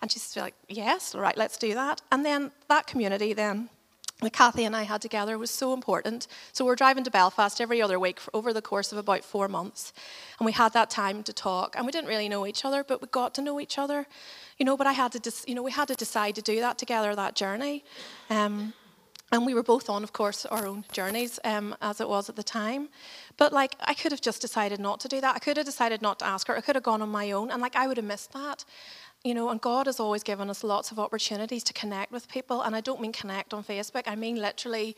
And 0.00 0.10
she's 0.10 0.36
like, 0.36 0.54
Yes, 0.68 1.14
all 1.14 1.20
right, 1.20 1.36
let's 1.36 1.58
do 1.58 1.74
that. 1.74 2.00
And 2.10 2.24
then 2.24 2.52
that 2.68 2.86
community 2.86 3.34
then 3.34 3.68
that 4.20 4.32
Kathy 4.32 4.64
and 4.64 4.76
I 4.76 4.84
had 4.84 5.02
together 5.02 5.36
was 5.36 5.50
so 5.50 5.72
important. 5.72 6.26
So 6.52 6.64
we're 6.64 6.76
driving 6.76 7.04
to 7.04 7.10
Belfast 7.10 7.60
every 7.60 7.82
other 7.82 7.98
week 7.98 8.20
over 8.32 8.52
the 8.52 8.62
course 8.62 8.92
of 8.92 8.98
about 8.98 9.24
four 9.24 9.48
months. 9.48 9.92
And 10.38 10.46
we 10.46 10.52
had 10.52 10.72
that 10.72 10.88
time 10.88 11.22
to 11.24 11.32
talk. 11.32 11.74
And 11.76 11.84
we 11.84 11.92
didn't 11.92 12.08
really 12.08 12.28
know 12.28 12.46
each 12.46 12.64
other, 12.64 12.84
but 12.84 13.02
we 13.02 13.08
got 13.08 13.34
to 13.34 13.42
know 13.42 13.60
each 13.60 13.78
other. 13.78 14.06
You 14.58 14.66
know, 14.66 14.76
but 14.76 14.86
I 14.86 14.92
had 14.92 15.12
to, 15.12 15.18
dis- 15.18 15.44
you 15.48 15.54
know, 15.54 15.62
we 15.62 15.72
had 15.72 15.88
to 15.88 15.94
decide 15.94 16.36
to 16.36 16.42
do 16.42 16.60
that 16.60 16.78
together, 16.78 17.14
that 17.14 17.34
journey. 17.34 17.84
Um, 18.30 18.72
and 19.32 19.44
we 19.44 19.54
were 19.54 19.64
both 19.64 19.90
on, 19.90 20.04
of 20.04 20.12
course, 20.12 20.46
our 20.46 20.64
own 20.64 20.84
journeys 20.92 21.40
um, 21.42 21.74
as 21.82 22.00
it 22.00 22.08
was 22.08 22.28
at 22.28 22.36
the 22.36 22.44
time. 22.44 22.88
But 23.36 23.52
like, 23.52 23.74
I 23.80 23.94
could 23.94 24.12
have 24.12 24.20
just 24.20 24.40
decided 24.40 24.78
not 24.78 25.00
to 25.00 25.08
do 25.08 25.20
that. 25.20 25.34
I 25.34 25.40
could 25.40 25.56
have 25.56 25.66
decided 25.66 26.02
not 26.02 26.20
to 26.20 26.26
ask 26.26 26.46
her. 26.46 26.56
I 26.56 26.60
could 26.60 26.76
have 26.76 26.84
gone 26.84 27.02
on 27.02 27.08
my 27.08 27.32
own. 27.32 27.50
And 27.50 27.60
like, 27.60 27.74
I 27.74 27.88
would 27.88 27.96
have 27.96 28.06
missed 28.06 28.32
that 28.32 28.64
you 29.24 29.32
know, 29.32 29.48
and 29.48 29.60
God 29.60 29.86
has 29.86 29.98
always 29.98 30.22
given 30.22 30.50
us 30.50 30.62
lots 30.62 30.90
of 30.90 30.98
opportunities 30.98 31.64
to 31.64 31.72
connect 31.72 32.12
with 32.12 32.28
people. 32.28 32.60
And 32.60 32.76
I 32.76 32.80
don't 32.82 33.00
mean 33.00 33.12
connect 33.12 33.54
on 33.54 33.64
Facebook, 33.64 34.02
I 34.06 34.14
mean 34.14 34.36
literally 34.36 34.96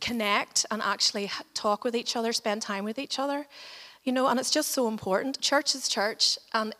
connect 0.00 0.66
and 0.70 0.82
actually 0.82 1.30
talk 1.54 1.84
with 1.84 1.94
each 1.94 2.16
other, 2.16 2.32
spend 2.32 2.60
time 2.60 2.84
with 2.84 2.98
each 2.98 3.18
other. 3.18 3.46
You 4.02 4.12
know, 4.12 4.26
and 4.26 4.40
it's 4.40 4.50
just 4.50 4.72
so 4.72 4.88
important. 4.88 5.40
Church 5.40 5.76
is 5.76 5.88
church, 5.88 6.36
and 6.52 6.74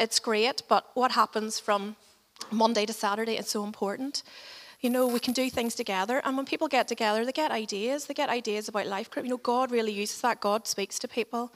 it's 0.00 0.18
great, 0.18 0.62
but 0.68 0.90
what 0.94 1.12
happens 1.12 1.60
from 1.60 1.94
Monday 2.50 2.86
to 2.86 2.92
Saturday 2.92 3.38
is 3.38 3.48
so 3.48 3.62
important. 3.62 4.24
You 4.80 4.90
know, 4.90 5.06
we 5.06 5.20
can 5.20 5.32
do 5.32 5.48
things 5.48 5.76
together, 5.76 6.20
and 6.24 6.36
when 6.36 6.44
people 6.44 6.66
get 6.66 6.88
together, 6.88 7.24
they 7.24 7.30
get 7.30 7.52
ideas. 7.52 8.06
They 8.06 8.14
get 8.14 8.28
ideas 8.28 8.68
about 8.68 8.86
life 8.88 9.10
group. 9.10 9.26
You 9.26 9.30
know, 9.30 9.36
God 9.36 9.70
really 9.70 9.92
uses 9.92 10.20
that. 10.22 10.40
God 10.40 10.66
speaks 10.66 10.98
to 10.98 11.08
people. 11.08 11.52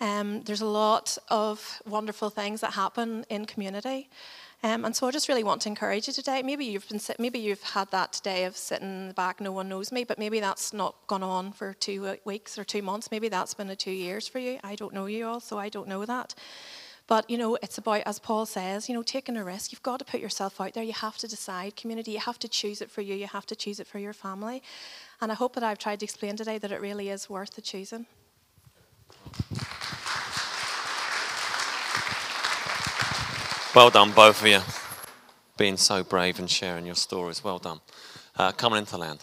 Um, 0.00 0.42
there's 0.42 0.60
a 0.60 0.66
lot 0.66 1.18
of 1.28 1.82
wonderful 1.86 2.30
things 2.30 2.60
that 2.60 2.72
happen 2.72 3.24
in 3.28 3.46
community. 3.46 4.08
Um, 4.62 4.84
and 4.84 4.94
so 4.94 5.06
I 5.06 5.12
just 5.12 5.28
really 5.28 5.44
want 5.44 5.62
to 5.62 5.68
encourage 5.68 6.08
you 6.08 6.12
today. 6.12 6.42
Maybe 6.42 6.64
you've 6.64 6.88
been 6.88 7.00
maybe 7.20 7.38
you've 7.38 7.62
had 7.62 7.90
that 7.92 8.20
day 8.24 8.44
of 8.44 8.56
sitting 8.56 8.88
in 8.88 9.08
the 9.08 9.14
back, 9.14 9.40
no 9.40 9.52
one 9.52 9.68
knows 9.68 9.92
me, 9.92 10.02
but 10.02 10.18
maybe 10.18 10.40
that's 10.40 10.72
not 10.72 10.96
gone 11.06 11.22
on 11.22 11.52
for 11.52 11.74
two 11.74 12.16
weeks 12.24 12.58
or 12.58 12.64
two 12.64 12.82
months. 12.82 13.10
Maybe 13.12 13.28
that's 13.28 13.54
been 13.54 13.70
a 13.70 13.76
two 13.76 13.92
years 13.92 14.26
for 14.26 14.40
you. 14.40 14.58
I 14.64 14.74
don't 14.74 14.92
know 14.92 15.06
you 15.06 15.28
all, 15.28 15.40
so 15.40 15.58
I 15.58 15.68
don't 15.68 15.86
know 15.86 16.04
that. 16.04 16.34
But 17.06 17.30
you 17.30 17.38
know, 17.38 17.56
it's 17.62 17.78
about 17.78 18.02
as 18.04 18.18
Paul 18.18 18.46
says, 18.46 18.88
you 18.88 18.96
know, 18.96 19.04
taking 19.04 19.36
a 19.36 19.44
risk. 19.44 19.70
You've 19.70 19.82
got 19.84 20.00
to 20.00 20.04
put 20.04 20.20
yourself 20.20 20.60
out 20.60 20.74
there. 20.74 20.82
You 20.82 20.92
have 20.92 21.18
to 21.18 21.28
decide 21.28 21.76
community. 21.76 22.10
You 22.12 22.20
have 22.20 22.40
to 22.40 22.48
choose 22.48 22.82
it 22.82 22.90
for 22.90 23.00
you. 23.00 23.14
You 23.14 23.28
have 23.28 23.46
to 23.46 23.56
choose 23.56 23.78
it 23.78 23.86
for 23.86 24.00
your 24.00 24.12
family. 24.12 24.62
And 25.20 25.30
I 25.30 25.36
hope 25.36 25.54
that 25.54 25.62
I've 25.62 25.78
tried 25.78 26.00
to 26.00 26.04
explain 26.04 26.36
today 26.36 26.58
that 26.58 26.72
it 26.72 26.80
really 26.80 27.10
is 27.10 27.30
worth 27.30 27.54
the 27.54 27.62
choosing. 27.62 28.06
Well 33.74 33.90
done, 33.90 34.12
both 34.12 34.40
of 34.40 34.46
you, 34.48 34.60
being 35.56 35.76
so 35.76 36.02
brave 36.02 36.38
and 36.38 36.50
sharing 36.50 36.86
your 36.86 36.94
stories. 36.94 37.44
Well 37.44 37.58
done. 37.58 37.80
Uh, 38.36 38.50
coming 38.52 38.80
into 38.80 38.96
land. 38.96 39.22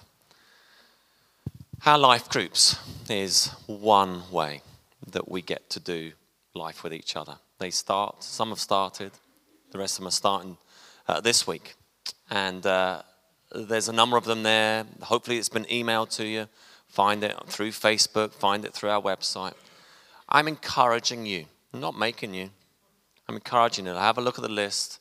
Our 1.85 1.97
life 1.97 2.29
groups 2.29 2.77
is 3.09 3.47
one 3.67 4.23
way 4.31 4.61
that 5.11 5.29
we 5.29 5.41
get 5.41 5.69
to 5.71 5.79
do 5.79 6.13
life 6.53 6.83
with 6.83 6.93
each 6.93 7.15
other. 7.15 7.35
They 7.59 7.69
start, 7.69 8.23
some 8.23 8.49
have 8.49 8.59
started, 8.59 9.11
the 9.71 9.77
rest 9.77 9.95
of 9.95 9.99
them 9.99 10.07
are 10.07 10.11
starting 10.11 10.57
uh, 11.07 11.21
this 11.21 11.45
week. 11.45 11.75
And 12.29 12.65
uh, 12.65 13.01
there's 13.53 13.89
a 13.89 13.93
number 13.93 14.17
of 14.17 14.25
them 14.25 14.43
there. 14.43 14.85
Hopefully, 15.01 15.37
it's 15.37 15.49
been 15.49 15.65
emailed 15.65 16.15
to 16.17 16.25
you. 16.25 16.47
Find 16.87 17.23
it 17.23 17.35
through 17.47 17.71
Facebook, 17.71 18.33
find 18.33 18.63
it 18.63 18.73
through 18.73 18.89
our 18.89 19.01
website. 19.01 19.53
I'm 20.35 20.49
encouraging 20.49 21.25
you, 21.25 21.45
I'm 21.73 21.79
not 21.79 21.97
making 21.97 22.33
you, 22.33 22.49
I'm 23.29 23.35
encouraging 23.35 23.85
you 23.85 23.93
have 23.93 24.17
a 24.17 24.21
look 24.21 24.37
at 24.37 24.41
the 24.41 24.51
list, 24.51 24.99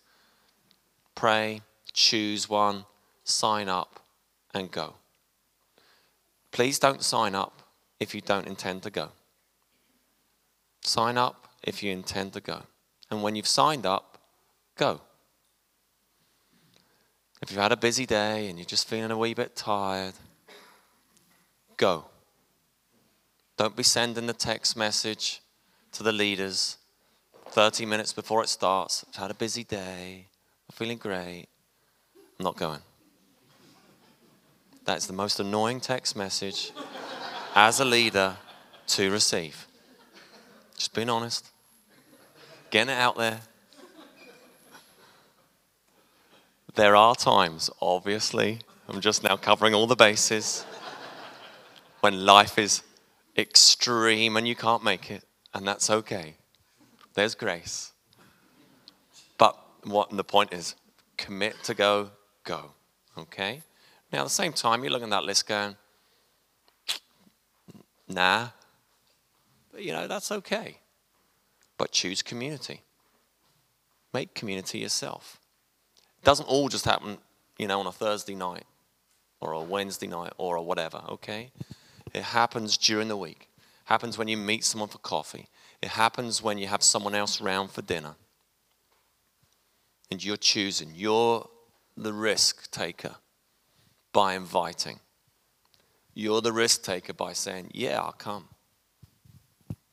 pray, 1.17 1.63
choose 1.93 2.49
one, 2.49 2.85
sign 3.25 3.69
up, 3.69 3.99
and 4.55 4.71
go. 4.71 4.95
Please 6.53 6.79
don't 6.79 7.03
sign 7.03 7.35
up 7.35 7.63
if 7.99 8.15
you 8.15 8.21
don't 8.21 8.47
intend 8.47 8.85
to 8.85 8.91
go. 8.91 9.09
Sign 10.83 11.19
up 11.19 11.49
if 11.65 11.83
you 11.83 11.91
intend 11.91 12.33
to 12.35 12.41
go. 12.41 12.63
And 13.11 13.21
when 13.21 13.35
you've 13.35 13.49
signed 13.49 13.87
up, 13.87 14.19
go. 14.77 15.01
If 17.43 17.51
you've 17.51 17.61
had 17.61 17.73
a 17.73 17.77
busy 17.77 18.07
day 18.07 18.49
and 18.49 18.57
you're 18.57 18.67
just 18.67 18.87
feeling 18.87 19.11
a 19.11 19.19
wee 19.19 19.35
bit 19.35 19.57
tired, 19.57 20.15
go. 21.77 22.05
Don't 23.57 23.77
be 23.77 23.83
sending 23.83 24.27
the 24.27 24.33
text 24.33 24.77
message 24.77 25.41
to 25.93 26.03
the 26.03 26.13
leaders 26.13 26.79
30 27.51 27.87
minutes 27.87 28.13
before 28.13 28.43
it 28.43 28.49
starts. 28.49 29.05
I've 29.09 29.15
had 29.15 29.31
a 29.31 29.35
busy 29.35 29.63
day. 29.63 30.27
I'm 30.69 30.75
feeling 30.75 30.99
great. 30.99 31.47
I'm 32.39 32.45
not 32.45 32.57
going. 32.57 32.81
That's 34.85 35.07
the 35.07 35.13
most 35.13 35.39
annoying 35.39 35.81
text 35.81 36.17
message 36.17 36.73
as 37.55 37.79
a 37.79 37.85
leader 37.85 38.37
to 38.89 39.11
receive. 39.11 39.69
Just 40.77 40.93
being 40.93 41.09
honest. 41.09 41.49
Getting 42.71 42.93
it 42.93 42.99
out 42.99 43.17
there. 43.17 43.41
There 46.75 46.97
are 46.97 47.15
times, 47.15 47.71
obviously, 47.81 48.59
I'm 48.89 49.01
just 49.01 49.23
now 49.23 49.37
covering 49.37 49.75
all 49.75 49.87
the 49.87 49.95
bases, 49.95 50.67
when 52.01 52.27
life 52.27 52.59
is 52.59 52.83
extreme 53.37 54.37
and 54.37 54.47
you 54.47 54.55
can't 54.55 54.85
make 54.85 55.11
it, 55.11 55.25
and 55.53 55.67
that's 55.67 55.91
okay. 55.91 56.37
There's 57.15 57.35
grace. 57.35 57.93
But 59.39 59.59
what 59.85 60.11
the 60.11 60.25
point 60.25 60.53
is, 60.53 60.75
commit 61.17 61.63
to 61.65 61.75
go, 61.75 62.11
go. 62.45 62.73
Okay? 63.17 63.63
Now, 64.13 64.21
at 64.21 64.25
the 64.25 64.31
same 64.31 64.53
time, 64.53 64.83
you're 64.83 64.93
looking 64.93 65.09
at 65.09 65.11
that 65.11 65.25
list 65.25 65.47
going, 65.47 65.77
nah. 68.09 68.49
But, 69.73 69.83
you 69.83 69.93
know, 69.93 70.07
that's 70.07 70.31
okay. 70.31 70.79
But 71.79 71.91
choose 71.91 72.23
community. 72.23 72.83
Make 74.13 74.35
community 74.35 74.79
yourself. 74.79 75.41
It 76.19 76.25
doesn't 76.25 76.47
all 76.47 76.69
just 76.69 76.85
happen, 76.85 77.19
you 77.59 77.67
know, 77.67 77.81
on 77.81 77.87
a 77.87 77.93
Thursday 77.93 78.35
night 78.37 78.65
or 79.41 79.53
a 79.53 79.61
Wednesday 79.61 80.07
night 80.07 80.33
or 80.39 80.57
a 80.57 80.63
whatever, 80.63 81.03
okay? 81.09 81.51
It 82.15 82.23
happens 82.23 82.77
during 82.77 83.09
the 83.09 83.17
week. 83.17 83.49
It 83.59 83.89
Happens 83.89 84.17
when 84.17 84.29
you 84.29 84.37
meet 84.37 84.65
someone 84.65 84.89
for 84.89 84.99
coffee. 84.99 85.49
It 85.83 85.91
happens 85.91 86.41
when 86.41 86.57
you 86.57 86.69
have 86.69 86.83
someone 86.83 87.15
else 87.15 87.41
round 87.41 87.73
for 87.73 87.83
dinner. 87.83 88.15
And 90.11 90.25
you're 90.25 90.37
choosing, 90.37 90.93
you're 90.95 91.49
the 91.97 92.13
risk 92.13 92.71
taker 92.71 93.17
by 94.13 94.35
inviting. 94.35 95.01
You're 96.15 96.41
the 96.41 96.53
risk 96.53 96.85
taker 96.85 97.13
by 97.13 97.33
saying, 97.33 97.73
Yeah, 97.75 98.01
I'll 98.01 98.13
come. 98.13 98.49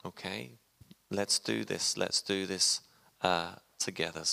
Okay, 0.05 0.51
let's 1.09 1.39
do 1.39 1.63
this. 1.63 1.97
Let's 1.97 2.21
do 2.21 2.45
this 2.45 2.81
uh, 3.21 3.53
together. 3.79 4.23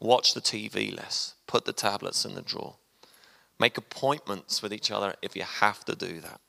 Watch 0.00 0.34
the 0.34 0.40
TV 0.40 0.96
less. 0.96 1.34
Put 1.46 1.64
the 1.64 1.72
tablets 1.72 2.24
in 2.24 2.34
the 2.34 2.42
drawer. 2.42 2.76
Make 3.58 3.76
appointments 3.76 4.62
with 4.62 4.72
each 4.72 4.92
other 4.92 5.14
if 5.20 5.34
you 5.34 5.42
have 5.42 5.84
to 5.86 5.96
do 5.96 6.20
that. 6.20 6.40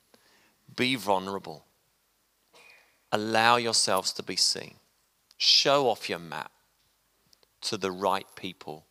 Be 0.75 0.95
vulnerable. 0.95 1.65
Allow 3.11 3.57
yourselves 3.57 4.13
to 4.13 4.23
be 4.23 4.35
seen. 4.35 4.75
Show 5.37 5.89
off 5.89 6.09
your 6.09 6.19
map 6.19 6.51
to 7.61 7.77
the 7.77 7.91
right 7.91 8.27
people, 8.35 8.85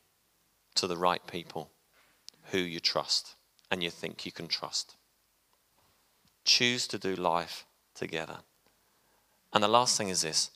to 0.74 0.86
the 0.86 0.96
right 0.96 1.24
people 1.26 1.70
who 2.50 2.58
you 2.58 2.80
trust 2.80 3.34
and 3.70 3.82
you 3.82 3.90
think 3.90 4.24
you 4.24 4.32
can 4.32 4.48
trust. 4.48 4.96
Choose 6.44 6.86
to 6.88 6.98
do 6.98 7.14
life 7.14 7.66
together. 7.94 8.38
And 9.52 9.62
the 9.62 9.68
last 9.68 9.96
thing 9.96 10.08
is 10.08 10.22
this 10.22 10.50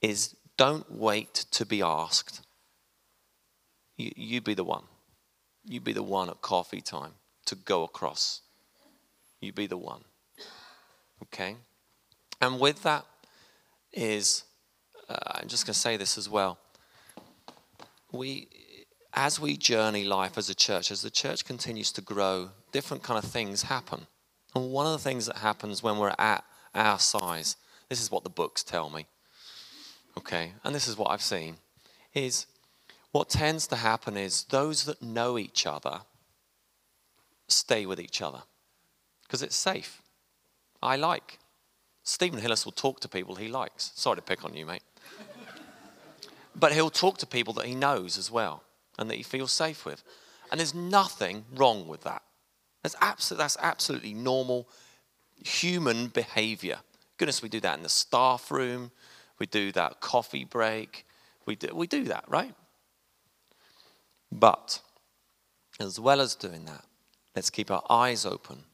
is 0.00 0.36
don't 0.56 0.90
wait 0.92 1.34
to 1.52 1.64
be 1.64 1.82
asked. 1.82 2.42
You, 3.96 4.12
you 4.16 4.40
be 4.40 4.54
the 4.54 4.64
one. 4.64 4.84
You 5.64 5.80
be 5.80 5.92
the 5.92 6.02
one 6.02 6.30
at 6.30 6.40
coffee 6.42 6.80
time 6.80 7.12
to 7.46 7.54
go 7.54 7.82
across. 7.82 8.42
You 9.40 9.52
be 9.52 9.66
the 9.66 9.76
one. 9.76 10.04
Okay? 11.22 11.56
And 12.40 12.58
with 12.58 12.82
that 12.82 13.04
is, 13.92 14.44
uh, 15.08 15.16
I'm 15.26 15.48
just 15.48 15.66
going 15.66 15.74
to 15.74 15.78
say 15.78 15.96
this 15.96 16.16
as 16.16 16.28
well. 16.28 16.58
We, 18.12 18.48
as 19.12 19.38
we 19.38 19.56
journey 19.56 20.04
life 20.04 20.38
as 20.38 20.48
a 20.48 20.54
church, 20.54 20.90
as 20.90 21.02
the 21.02 21.10
church 21.10 21.44
continues 21.44 21.92
to 21.92 22.00
grow, 22.00 22.50
different 22.72 23.02
kind 23.02 23.22
of 23.22 23.30
things 23.30 23.62
happen. 23.62 24.06
And 24.54 24.70
one 24.72 24.86
of 24.86 24.92
the 24.92 24.98
things 24.98 25.26
that 25.26 25.36
happens 25.36 25.82
when 25.82 25.98
we're 25.98 26.14
at 26.18 26.44
our 26.74 26.98
size, 26.98 27.56
this 27.88 28.00
is 28.00 28.10
what 28.10 28.24
the 28.24 28.30
books 28.30 28.62
tell 28.62 28.90
me, 28.90 29.06
okay, 30.16 30.52
and 30.64 30.74
this 30.74 30.88
is 30.88 30.96
what 30.96 31.10
I've 31.10 31.22
seen, 31.22 31.56
is 32.14 32.46
what 33.12 33.28
tends 33.28 33.66
to 33.68 33.76
happen 33.76 34.16
is 34.16 34.44
those 34.44 34.84
that 34.84 35.02
know 35.02 35.38
each 35.38 35.66
other 35.66 36.00
stay 37.48 37.86
with 37.86 38.00
each 38.00 38.22
other 38.22 38.42
because 39.22 39.42
it's 39.42 39.56
safe. 39.56 39.99
I 40.82 40.96
like 40.96 41.38
Stephen 42.02 42.40
Hillis 42.40 42.64
will 42.64 42.72
talk 42.72 43.00
to 43.00 43.08
people 43.08 43.34
he 43.34 43.48
likes. 43.48 43.92
Sorry 43.94 44.16
to 44.16 44.22
pick 44.22 44.44
on 44.44 44.56
you, 44.56 44.66
mate. 44.66 44.82
but 46.56 46.72
he'll 46.72 46.90
talk 46.90 47.18
to 47.18 47.26
people 47.26 47.54
that 47.54 47.66
he 47.66 47.74
knows 47.74 48.18
as 48.18 48.30
well 48.30 48.64
and 48.98 49.10
that 49.10 49.16
he 49.16 49.22
feels 49.22 49.52
safe 49.52 49.84
with. 49.84 50.02
And 50.50 50.58
there's 50.58 50.74
nothing 50.74 51.44
wrong 51.54 51.86
with 51.86 52.02
that. 52.02 52.22
That's, 52.82 53.28
that's 53.28 53.56
absolutely 53.60 54.14
normal 54.14 54.68
human 55.36 56.08
behavior. 56.08 56.78
Goodness, 57.18 57.42
we 57.42 57.48
do 57.48 57.60
that 57.60 57.76
in 57.76 57.82
the 57.82 57.88
staff 57.88 58.50
room, 58.50 58.90
we 59.38 59.46
do 59.46 59.72
that 59.72 60.00
coffee 60.00 60.44
break, 60.44 61.06
we 61.46 61.56
do, 61.56 61.68
we 61.74 61.86
do 61.86 62.04
that, 62.04 62.24
right? 62.26 62.54
But 64.32 64.80
as 65.78 66.00
well 66.00 66.20
as 66.20 66.34
doing 66.34 66.64
that, 66.64 66.84
let's 67.36 67.50
keep 67.50 67.70
our 67.70 67.84
eyes 67.90 68.24
open 68.24 68.64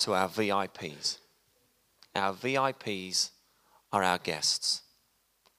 to 0.00 0.14
our 0.14 0.28
VIPs. 0.28 1.18
Our 2.14 2.32
VIPs 2.34 3.30
are 3.92 4.02
our 4.02 4.18
guests. 4.18 4.82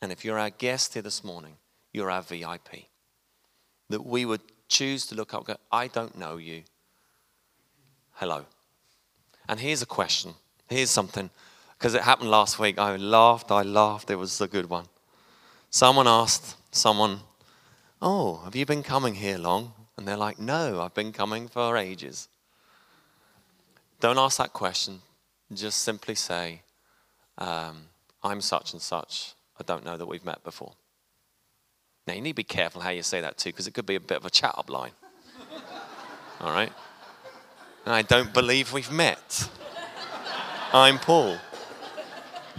And 0.02 0.12
if 0.12 0.26
you're 0.26 0.40
our 0.40 0.50
guest 0.50 0.94
here 0.94 1.04
this 1.04 1.24
morning, 1.24 1.56
you're 1.94 2.12
our 2.12 2.22
VIP. 2.22 2.88
That 3.90 4.06
we 4.06 4.26
would 4.26 4.42
choose 4.68 5.06
to 5.08 5.16
look 5.16 5.34
up 5.34 5.46
go, 5.46 5.58
I 5.72 5.88
don't 5.88 6.18
know 6.18 6.38
you. 6.38 6.64
Hello. 8.14 8.46
And 9.48 9.60
here's 9.60 9.82
a 9.82 9.88
question. 9.88 10.34
Here's 10.70 10.90
something, 10.90 11.30
because 11.78 11.94
it 11.94 12.02
happened 12.02 12.32
last 12.32 12.58
week. 12.58 12.80
I 12.80 12.96
laughed, 12.96 13.52
I 13.52 13.64
laughed. 13.64 14.10
It 14.10 14.16
was 14.16 14.40
a 14.40 14.48
good 14.48 14.70
one. 14.70 14.86
Someone 15.70 16.08
asked 16.08 16.56
someone, 16.74 17.20
Oh, 18.02 18.38
have 18.46 18.56
you 18.56 18.66
been 18.66 18.84
coming 18.84 19.16
here 19.16 19.38
long? 19.38 19.74
And 19.98 20.08
they're 20.08 20.18
like, 20.18 20.40
No, 20.40 20.82
I've 20.82 20.94
been 20.94 21.12
coming 21.12 21.48
for 21.48 21.78
ages. 21.78 22.30
Don't 24.02 24.18
ask 24.18 24.40
that 24.40 24.52
question. 24.52 25.00
Just 25.54 25.84
simply 25.84 26.16
say, 26.16 26.64
um, 27.38 27.84
I'm 28.24 28.42
such 28.42 28.74
and 28.74 28.82
such. 28.82 29.36
I 29.60 29.64
don't 29.64 29.86
know 29.86 29.96
that 29.96 30.08
we've 30.08 30.26
met 30.26 30.44
before. 30.44 30.74
Now, 32.08 32.16
you 32.16 32.22
need 32.22 32.32
to 32.32 32.36
be 32.36 32.44
careful 32.44 32.82
how 32.82 32.90
you 32.90 33.04
say 33.04 33.22
that 33.22 33.38
too, 33.38 33.50
because 33.50 33.68
it 33.68 33.76
could 33.76 33.86
be 33.86 33.96
a 33.96 34.00
bit 34.00 34.18
of 34.18 34.26
a 34.26 34.32
chat 34.32 34.56
up 34.58 34.72
line. 34.72 34.92
All 36.42 36.52
right? 36.52 36.74
I 37.86 38.02
don't 38.02 38.34
believe 38.34 38.74
we've 38.74 38.92
met. 38.92 39.50
I'm 40.74 40.98
Paul. 40.98 41.38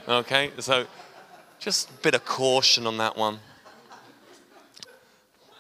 Okay? 0.07 0.53
So, 0.61 0.87
just 1.59 1.91
a 1.91 1.95
bit 1.95 2.15
of 2.15 2.25
caution 2.25 2.87
on 2.87 2.99
that 2.99 3.17
one. 3.17 3.41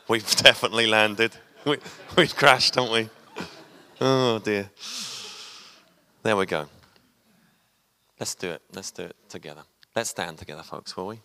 We've 0.07 0.37
definitely 0.37 0.87
landed. 0.87 1.33
We, 1.65 1.79
we've 2.17 2.37
crashed, 2.37 2.77
haven't 2.77 2.93
we? 2.93 3.09
Oh, 4.01 4.39
dear. 4.39 4.71
There 6.23 6.37
we 6.37 6.47
go. 6.47 6.67
Let's 8.21 8.37
do 8.37 8.51
it. 8.51 8.63
Let's 8.73 8.93
do 8.93 9.03
it 9.05 9.17
together. 9.29 9.63
Let's 9.97 10.11
stand 10.11 10.39
together, 10.39 10.63
folks, 10.63 10.97
will 10.97 11.09
we? 11.09 11.21